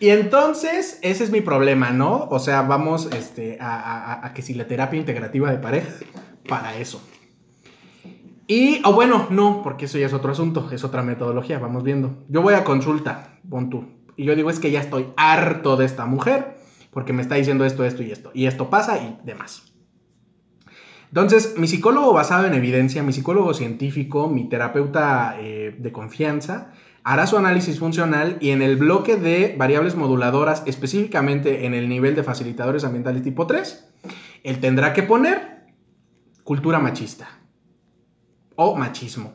y 0.00 0.08
entonces, 0.10 0.98
ese 1.02 1.24
es 1.24 1.30
mi 1.30 1.40
problema, 1.40 1.90
¿no? 1.90 2.26
O 2.30 2.38
sea, 2.40 2.62
vamos 2.62 3.08
este, 3.16 3.58
a, 3.60 4.12
a- 4.14 4.26
a 4.26 4.34
que 4.34 4.42
si 4.42 4.54
la 4.54 4.66
terapia 4.66 4.98
integrativa 4.98 5.50
de 5.50 5.58
pareja, 5.58 5.88
para 6.48 6.76
eso. 6.76 7.00
Y, 8.50 8.80
o 8.86 8.94
bueno, 8.94 9.26
no, 9.28 9.62
porque 9.62 9.84
eso 9.84 9.98
ya 9.98 10.06
es 10.06 10.14
otro 10.14 10.32
asunto, 10.32 10.70
es 10.72 10.82
otra 10.82 11.02
metodología, 11.02 11.58
vamos 11.58 11.84
viendo. 11.84 12.24
Yo 12.30 12.40
voy 12.40 12.54
a 12.54 12.64
consulta, 12.64 13.38
pon. 13.48 13.98
Y 14.16 14.24
yo 14.24 14.34
digo, 14.34 14.48
es 14.48 14.58
que 14.58 14.70
ya 14.70 14.80
estoy 14.80 15.08
harto 15.18 15.76
de 15.76 15.84
esta 15.84 16.06
mujer, 16.06 16.56
porque 16.90 17.12
me 17.12 17.20
está 17.20 17.34
diciendo 17.34 17.66
esto, 17.66 17.84
esto 17.84 18.02
y 18.02 18.10
esto. 18.10 18.30
Y 18.32 18.46
esto 18.46 18.70
pasa 18.70 18.96
y 18.96 19.18
demás. 19.22 19.70
Entonces, 21.08 21.56
mi 21.58 21.68
psicólogo 21.68 22.14
basado 22.14 22.46
en 22.46 22.54
evidencia, 22.54 23.02
mi 23.02 23.12
psicólogo 23.12 23.52
científico, 23.52 24.28
mi 24.28 24.48
terapeuta 24.48 25.36
eh, 25.38 25.76
de 25.78 25.92
confianza, 25.92 26.72
hará 27.04 27.26
su 27.26 27.36
análisis 27.36 27.78
funcional 27.78 28.38
y 28.40 28.50
en 28.50 28.62
el 28.62 28.76
bloque 28.76 29.16
de 29.16 29.56
variables 29.58 29.94
moduladoras, 29.94 30.62
específicamente 30.64 31.66
en 31.66 31.74
el 31.74 31.86
nivel 31.86 32.14
de 32.14 32.22
facilitadores 32.22 32.84
ambientales 32.84 33.22
tipo 33.22 33.46
3, 33.46 33.90
él 34.42 34.58
tendrá 34.60 34.94
que 34.94 35.02
poner 35.02 35.66
cultura 36.44 36.78
machista 36.78 37.37
o 38.60 38.74
machismo, 38.74 39.32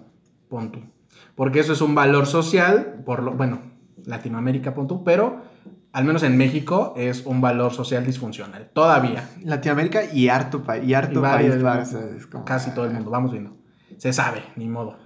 pon 0.50 0.70
tú. 0.72 0.80
Porque 1.34 1.60
eso 1.62 1.72
es 1.72 1.80
un 1.82 1.96
valor 1.96 2.26
social, 2.28 3.02
por 3.06 3.24
lo, 3.24 3.32
bueno, 3.32 3.60
Latinoamérica, 4.06 4.74
pon 4.74 4.86
tú, 4.88 5.04
pero 5.06 5.42
al 5.94 6.04
menos 6.04 6.24
en 6.24 6.36
México 6.38 6.94
es 6.98 7.26
un 7.26 7.40
valor 7.40 7.72
social 7.74 8.06
disfuncional, 8.06 8.70
todavía. 8.74 9.30
Latinoamérica 9.44 10.04
y 10.12 10.28
harto, 10.28 10.62
pa- 10.64 10.78
y 10.80 10.94
harto 10.94 11.20
Y 11.20 11.22
varios, 11.22 11.64
país. 11.64 11.94
es 11.94 12.28
como- 12.28 12.44
Casi 12.44 12.72
todo 12.72 12.86
el 12.86 12.92
mundo, 12.92 13.10
vamos 13.12 13.32
viendo. 13.32 13.56
Se 13.98 14.12
sabe, 14.12 14.44
ni 14.58 14.68
modo. 14.68 14.98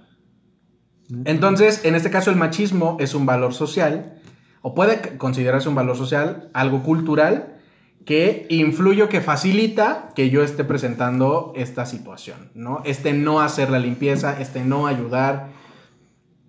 Mm. 1.10 1.22
Entonces, 1.26 1.84
en 1.84 1.94
este 1.94 2.10
caso, 2.10 2.30
el 2.30 2.36
machismo 2.36 2.96
es 2.98 3.14
un 3.14 3.24
valor 3.24 3.54
social, 3.54 4.14
o 4.62 4.74
puede 4.74 5.16
considerarse 5.16 5.68
un 5.68 5.76
valor 5.76 5.96
social, 5.96 6.50
algo 6.54 6.82
cultural, 6.82 7.57
que 8.04 8.46
influye 8.48 9.02
o 9.02 9.08
que 9.08 9.20
facilita 9.20 10.10
que 10.14 10.30
yo 10.30 10.42
esté 10.42 10.64
presentando 10.64 11.52
esta 11.56 11.84
situación, 11.84 12.50
¿no? 12.54 12.80
Este 12.84 13.12
no 13.12 13.40
hacer 13.40 13.70
la 13.70 13.78
limpieza, 13.78 14.40
este 14.40 14.64
no 14.64 14.86
ayudar. 14.86 15.48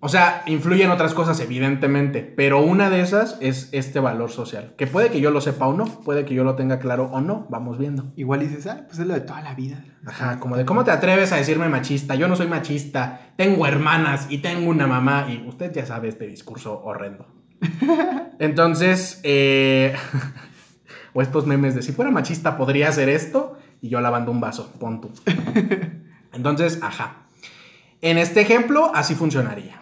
O 0.02 0.08
sea, 0.08 0.42
influyen 0.46 0.90
otras 0.90 1.12
cosas, 1.12 1.38
evidentemente, 1.40 2.22
pero 2.22 2.62
una 2.62 2.88
de 2.88 3.02
esas 3.02 3.36
es 3.40 3.68
este 3.72 4.00
valor 4.00 4.30
social, 4.30 4.72
que 4.78 4.86
puede 4.86 5.10
que 5.10 5.20
yo 5.20 5.30
lo 5.30 5.42
sepa 5.42 5.66
o 5.66 5.74
no, 5.74 5.84
puede 5.84 6.24
que 6.24 6.34
yo 6.34 6.42
lo 6.42 6.54
tenga 6.54 6.78
claro 6.78 7.10
o 7.12 7.20
no, 7.20 7.46
vamos 7.50 7.76
viendo. 7.76 8.10
Igual 8.16 8.40
dices, 8.40 8.66
ah, 8.66 8.84
pues 8.86 8.98
es 8.98 9.06
lo 9.06 9.12
de 9.12 9.20
toda 9.20 9.42
la 9.42 9.54
vida. 9.54 9.84
Ajá, 10.06 10.40
como 10.40 10.56
de 10.56 10.64
cómo 10.64 10.84
te 10.84 10.90
atreves 10.90 11.32
a 11.32 11.36
decirme 11.36 11.68
machista. 11.68 12.14
Yo 12.14 12.28
no 12.28 12.36
soy 12.36 12.46
machista, 12.46 13.32
tengo 13.36 13.66
hermanas 13.66 14.28
y 14.30 14.38
tengo 14.38 14.70
una 14.70 14.86
mamá. 14.86 15.26
Y 15.28 15.46
usted 15.46 15.70
ya 15.74 15.84
sabe 15.84 16.08
este 16.08 16.26
discurso 16.26 16.80
horrendo. 16.82 17.26
Entonces, 18.38 19.20
eh, 19.22 19.94
o 21.12 21.22
estos 21.22 21.46
memes 21.46 21.74
de 21.74 21.82
si 21.82 21.92
fuera 21.92 22.10
machista 22.10 22.56
podría 22.56 22.88
hacer 22.88 23.08
esto 23.08 23.58
y 23.80 23.88
yo 23.88 24.00
lavando 24.00 24.30
un 24.30 24.40
vaso, 24.40 24.72
pon 24.78 25.00
tú. 25.00 25.10
Entonces, 26.32 26.78
ajá. 26.82 27.26
En 28.02 28.18
este 28.18 28.40
ejemplo, 28.40 28.92
así 28.94 29.14
funcionaría. 29.14 29.80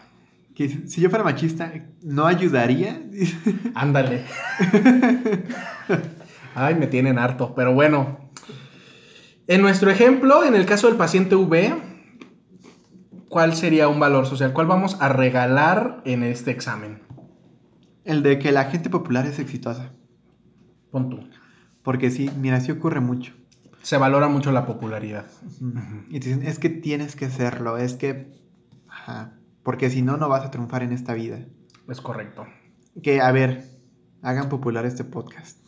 Que 0.55 0.69
si 0.69 0.89
si 0.89 1.01
yo 1.01 1.11
fuera 1.11 1.25
machista, 1.25 1.73
¿no 2.03 2.27
ayudaría? 2.27 3.01
Ándale. 3.75 4.25
Ay, 6.55 6.75
me 6.75 6.89
tienen 6.89 7.19
harto, 7.19 7.55
pero 7.55 7.73
bueno. 7.73 8.31
En 9.47 9.63
nuestro 9.63 9.91
ejemplo, 9.91 10.45
en 10.45 10.55
el 10.55 10.67
caso 10.67 10.89
del 10.89 10.97
paciente 10.97 11.37
V, 11.37 11.75
¿cuál 13.29 13.55
sería 13.55 13.89
un 13.89 14.01
valor 14.01 14.27
social? 14.27 14.53
¿Cuál 14.53 14.67
vamos 14.67 14.97
a 15.01 15.09
regalar 15.09 16.03
en 16.05 16.23
este 16.23 16.51
examen? 16.51 17.03
El 18.05 18.23
de 18.23 18.39
que 18.39 18.53
la 18.53 18.65
gente 18.65 18.91
popular 18.91 19.27
es 19.27 19.39
exitosa. 19.39 19.93
Pon 20.91 21.11
tú. 21.11 21.29
Porque 21.83 22.11
sí, 22.11 22.31
mira, 22.39 22.61
sí 22.61 22.73
ocurre 22.73 23.01
mucho. 23.01 23.33
Se 23.83 23.97
valora 23.97 24.29
mucho 24.29 24.53
la 24.53 24.67
popularidad. 24.67 25.27
Y 26.09 26.21
te 26.21 26.29
dicen, 26.29 26.47
es 26.47 26.59
que 26.59 26.69
tienes 26.69 27.17
que 27.17 27.31
serlo, 27.31 27.79
es 27.79 27.95
que... 27.95 28.37
Ajá, 28.89 29.33
porque 29.63 29.91
si 29.91 30.03
no, 30.03 30.17
no 30.17 30.29
vas 30.29 30.45
a 30.45 30.51
triunfar 30.51 30.83
en 30.83 30.93
esta 30.93 31.15
vida. 31.15 31.41
Es 31.89 32.01
correcto. 32.01 32.47
Que, 33.03 33.21
a 33.21 33.31
ver, 33.33 33.65
hagan 34.23 34.49
popular 34.49 34.85
este 34.87 35.05
podcast. 35.05 35.59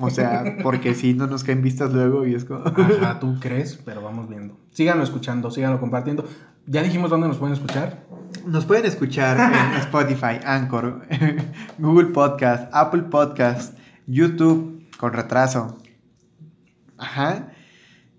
O 0.00 0.10
sea, 0.10 0.56
porque 0.62 0.94
si 0.94 1.14
no 1.14 1.26
nos 1.26 1.44
caen 1.44 1.62
vistas 1.62 1.92
luego 1.92 2.26
y 2.26 2.34
es 2.34 2.44
como... 2.44 2.64
Ajá, 2.66 3.20
tú 3.20 3.38
crees, 3.40 3.76
pero 3.84 4.02
vamos 4.02 4.28
viendo. 4.28 4.58
Síganlo 4.70 5.04
escuchando, 5.04 5.50
síganlo 5.50 5.80
compartiendo. 5.80 6.24
Ya 6.66 6.82
dijimos 6.82 7.10
dónde 7.10 7.28
nos 7.28 7.38
pueden 7.38 7.54
escuchar. 7.54 8.04
Nos 8.46 8.64
pueden 8.64 8.86
escuchar 8.86 9.38
en 9.38 9.76
Spotify, 9.80 10.40
Anchor, 10.44 11.02
Google 11.78 12.06
Podcast, 12.06 12.70
Apple 12.74 13.02
Podcast, 13.02 13.78
YouTube 14.06 14.86
con 14.98 15.12
retraso. 15.12 15.78
Ajá. 16.98 17.52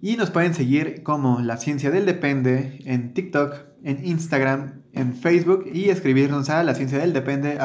Y 0.01 0.17
nos 0.17 0.29
pueden 0.29 0.53
seguir 0.53 1.03
como 1.03 1.39
La 1.41 1.57
Ciencia 1.57 1.89
del 1.89 2.05
Depende 2.05 2.79
en 2.85 3.13
TikTok, 3.13 3.55
en 3.83 4.05
Instagram, 4.05 4.81
en 4.93 5.13
Facebook 5.13 5.65
y 5.71 5.89
escribirnos 5.89 6.49
a 6.49 6.63
la 6.63 6.73
ciencia 6.73 6.99
del 6.99 7.13
depende. 7.13 7.57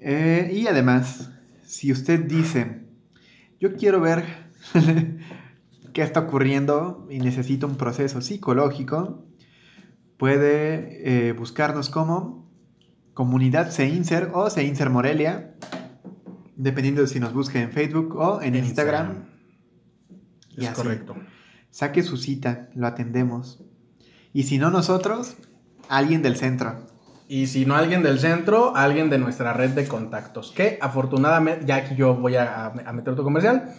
Eh, 0.00 0.50
y 0.52 0.66
además, 0.66 1.30
si 1.64 1.90
usted 1.90 2.24
dice, 2.24 2.82
yo 3.58 3.74
quiero 3.74 4.00
ver 4.00 4.24
qué 5.92 6.02
está 6.02 6.20
ocurriendo 6.20 7.06
y 7.10 7.18
necesito 7.18 7.66
un 7.66 7.76
proceso 7.76 8.20
psicológico, 8.20 9.24
puede 10.16 11.28
eh, 11.28 11.32
buscarnos 11.32 11.88
como 11.88 12.45
comunidad 13.16 13.70
Seinser 13.70 14.30
o 14.34 14.50
Seinser 14.50 14.90
Morelia, 14.90 15.54
dependiendo 16.54 17.00
de 17.00 17.08
si 17.08 17.18
nos 17.18 17.32
busque 17.32 17.58
en 17.58 17.72
Facebook 17.72 18.14
o 18.14 18.42
en, 18.42 18.54
Instagram. 18.54 19.24
Es 20.54 20.68
así. 20.68 20.74
correcto. 20.74 21.16
Saque 21.70 22.02
su 22.02 22.18
cita, 22.18 22.68
lo 22.74 22.86
atendemos. 22.86 23.64
Y 24.34 24.42
si 24.42 24.58
no 24.58 24.70
nosotros, 24.70 25.38
alguien 25.88 26.20
del 26.20 26.36
centro. 26.36 26.76
Y 27.26 27.46
si 27.46 27.64
no 27.64 27.74
alguien 27.74 28.02
del 28.02 28.18
centro, 28.18 28.76
alguien 28.76 29.08
de 29.08 29.16
nuestra 29.16 29.54
red 29.54 29.70
de 29.70 29.88
contactos. 29.88 30.52
Que 30.54 30.78
afortunadamente, 30.82 31.64
ya 31.64 31.76
aquí 31.76 31.94
yo 31.96 32.14
voy 32.14 32.36
a, 32.36 32.66
a 32.66 32.92
meter 32.92 33.14
otro 33.14 33.24
comercial. 33.24 33.74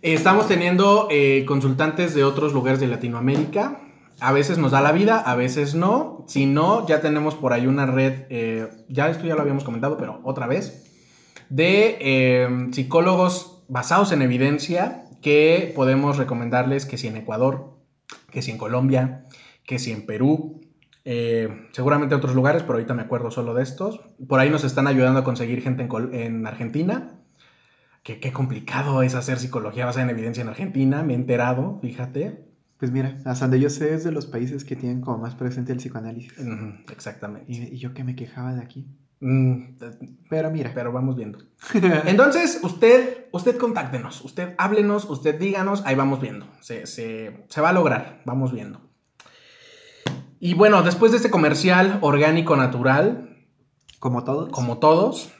Estamos 0.00 0.48
teniendo 0.48 1.06
eh, 1.10 1.44
consultantes 1.46 2.14
de 2.14 2.24
otros 2.24 2.54
lugares 2.54 2.80
de 2.80 2.86
Latinoamérica. 2.86 3.78
A 4.20 4.32
veces 4.32 4.58
nos 4.58 4.72
da 4.72 4.82
la 4.82 4.92
vida, 4.92 5.18
a 5.18 5.34
veces 5.34 5.74
no. 5.74 6.24
Si 6.28 6.44
no, 6.44 6.86
ya 6.86 7.00
tenemos 7.00 7.34
por 7.34 7.52
ahí 7.52 7.66
una 7.66 7.86
red, 7.86 8.26
eh, 8.28 8.68
ya 8.88 9.08
esto 9.08 9.26
ya 9.26 9.34
lo 9.34 9.40
habíamos 9.40 9.64
comentado, 9.64 9.96
pero 9.96 10.20
otra 10.24 10.46
vez, 10.46 10.84
de 11.48 11.96
eh, 12.00 12.68
psicólogos 12.72 13.64
basados 13.68 14.12
en 14.12 14.22
evidencia 14.22 15.04
que 15.22 15.72
podemos 15.74 16.18
recomendarles 16.18 16.86
que 16.86 16.98
si 16.98 17.08
en 17.08 17.16
Ecuador, 17.16 17.78
que 18.30 18.42
si 18.42 18.50
en 18.50 18.58
Colombia, 18.58 19.24
que 19.64 19.78
si 19.78 19.90
en 19.90 20.04
Perú, 20.04 20.60
eh, 21.04 21.68
seguramente 21.72 22.14
otros 22.14 22.34
lugares, 22.34 22.62
pero 22.62 22.74
ahorita 22.74 22.94
me 22.94 23.02
acuerdo 23.02 23.30
solo 23.30 23.54
de 23.54 23.62
estos. 23.62 24.00
Por 24.28 24.38
ahí 24.38 24.50
nos 24.50 24.64
están 24.64 24.86
ayudando 24.86 25.20
a 25.20 25.24
conseguir 25.24 25.62
gente 25.62 25.82
en, 25.82 26.14
en 26.14 26.46
Argentina. 26.46 27.16
que 28.02 28.20
qué 28.20 28.32
complicado 28.32 29.02
es 29.02 29.14
hacer 29.14 29.38
psicología 29.38 29.86
basada 29.86 30.04
en 30.04 30.10
evidencia 30.10 30.42
en 30.42 30.48
Argentina, 30.48 31.02
me 31.02 31.14
he 31.14 31.16
enterado, 31.16 31.78
fíjate. 31.82 32.49
Pues 32.80 32.90
mira, 32.90 33.18
hasta 33.26 33.44
donde 33.44 33.60
yo 33.60 33.68
sé 33.70 33.94
es 33.94 34.02
de 34.04 34.10
los 34.10 34.26
países 34.26 34.64
que 34.64 34.74
tienen 34.74 35.00
como 35.02 35.18
más 35.18 35.34
presente 35.36 35.70
el 35.72 35.78
psicoanálisis. 35.78 36.32
Exactamente. 36.90 37.44
Y, 37.52 37.74
y 37.74 37.78
yo 37.78 37.92
que 37.94 38.02
me 38.04 38.16
quejaba 38.16 38.54
de 38.54 38.62
aquí. 38.62 38.88
Mm, 39.20 39.76
Pero 40.30 40.50
mira. 40.50 40.72
pero 40.74 40.90
vamos 40.92 41.14
viendo. 41.14 41.38
Entonces, 42.06 42.58
usted, 42.62 43.26
usted 43.32 43.58
contáctenos, 43.58 44.24
usted 44.24 44.54
háblenos, 44.56 45.04
usted 45.10 45.38
díganos, 45.38 45.82
ahí 45.84 45.94
vamos 45.94 46.22
viendo. 46.22 46.46
Se, 46.60 46.86
se- 46.86 47.44
se 47.48 47.60
va 47.60 47.68
a 47.68 47.72
lograr, 47.74 48.22
vamos 48.24 48.50
viendo. 48.50 48.80
Y 50.38 50.54
bueno, 50.54 50.82
después 50.82 51.10
de 51.12 51.18
este 51.18 51.28
comercial 51.30 51.98
orgánico 52.00 52.56
natural, 52.56 53.36
Como 53.98 54.24
todos. 54.24 54.48
como 54.50 54.78
todos, 54.78 55.30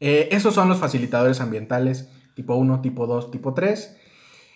eh, 0.00 0.28
esos 0.32 0.54
son 0.54 0.70
los 0.70 0.78
facilitadores 0.78 1.42
ambientales 1.42 2.08
tipo 2.34 2.54
1, 2.54 2.80
tipo 2.80 3.06
2, 3.06 3.30
tipo 3.30 3.52
3. 3.52 3.98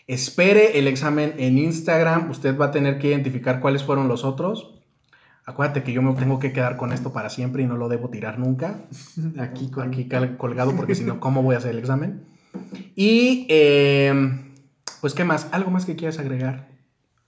Espere 0.07 0.79
el 0.79 0.87
examen 0.87 1.35
en 1.38 1.57
Instagram, 1.59 2.31
usted 2.31 2.59
va 2.59 2.67
a 2.67 2.71
tener 2.71 2.99
que 2.99 3.09
identificar 3.09 3.61
cuáles 3.61 3.83
fueron 3.85 4.07
los 4.09 4.25
otros. 4.25 4.81
Acuérdate 5.47 5.83
que 5.83 5.93
yo 5.93 6.03
me 6.03 6.12
tengo 6.14 6.38
que 6.38 6.53
quedar 6.53 6.77
con 6.77 6.93
esto 6.93 7.12
para 7.12 7.29
siempre 7.31 7.62
y 7.62 7.67
no 7.67 7.77
lo 7.77 7.88
debo 7.90 8.09
tirar 8.09 8.38
nunca 8.38 8.81
Aquí 9.38 9.71
con 9.71 9.88
aquí 9.88 10.09
cal- 10.09 10.37
colgado 10.38 10.75
porque 10.75 10.95
si 10.95 11.05
no, 11.05 11.21
¿cómo 11.21 11.43
voy 11.43 11.55
a 11.55 11.59
hacer 11.59 11.73
el 11.73 11.79
examen? 11.79 12.25
Y, 12.95 13.47
eh, 13.51 14.14
pues, 15.01 15.12
¿qué 15.14 15.25
más? 15.25 15.49
¿Algo 15.53 15.71
más 15.71 15.85
que 15.85 15.97
quieras 15.97 16.19
agregar? 16.19 16.69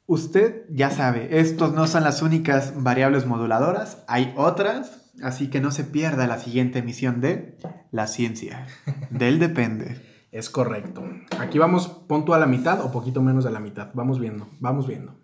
Usted 0.07 0.67
ya 0.71 0.91
sabe, 0.91 1.41
estos 1.41 1.75
no 1.75 1.87
son 1.89 2.05
las 2.05 2.23
únicas 2.23 2.75
variables 2.81 3.27
moduladoras, 3.27 4.05
hay 4.07 4.33
otras, 4.37 5.11
así 5.21 5.49
que 5.49 5.61
no 5.61 5.73
se 5.73 5.83
pierda 5.83 6.29
la 6.29 6.39
siguiente 6.39 6.79
emisión 6.79 7.21
de 7.21 7.59
La 7.91 8.07
ciencia. 8.07 8.67
Del 9.11 9.41
depende. 9.41 10.01
Es 10.37 10.51
correcto. 10.51 11.03
Aquí 11.39 11.59
vamos, 11.59 11.89
pon 11.89 12.27
tú 12.27 12.35
a 12.35 12.39
la 12.39 12.45
mitad 12.45 12.85
o 12.85 12.93
poquito 12.93 13.23
menos 13.23 13.45
de 13.45 13.51
la 13.51 13.59
mitad. 13.59 13.89
Vamos 13.95 14.21
viendo, 14.21 14.47
vamos 14.61 14.87
viendo. 14.87 15.15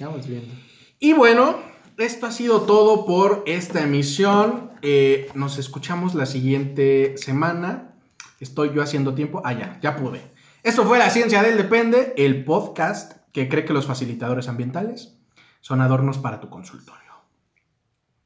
Vamos 0.00 0.26
viendo. 0.26 0.52
Y 0.98 1.12
bueno, 1.12 1.54
esto 1.98 2.26
ha 2.26 2.32
sido 2.32 2.62
todo 2.62 3.06
por 3.06 3.44
esta 3.46 3.80
emisión. 3.80 4.72
Eh, 4.82 5.30
nos 5.34 5.56
escuchamos 5.58 6.16
la 6.16 6.26
siguiente 6.26 7.14
semana. 7.16 7.94
Estoy 8.40 8.74
yo 8.74 8.82
haciendo 8.82 9.14
tiempo. 9.14 9.40
Ah, 9.44 9.52
ya, 9.52 9.78
ya 9.80 9.94
pude. 9.94 10.20
Esto 10.64 10.84
fue 10.84 10.98
La 10.98 11.10
Ciencia 11.10 11.44
del 11.44 11.56
Depende, 11.56 12.12
el 12.16 12.44
podcast 12.44 13.18
que 13.30 13.48
cree 13.48 13.64
que 13.64 13.72
los 13.72 13.86
facilitadores 13.86 14.48
ambientales 14.48 15.16
son 15.60 15.80
adornos 15.80 16.18
para 16.18 16.40
tu 16.40 16.50
consultorio. 16.50 17.12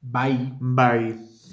Bye. 0.01 0.55
Bye. 0.59 1.34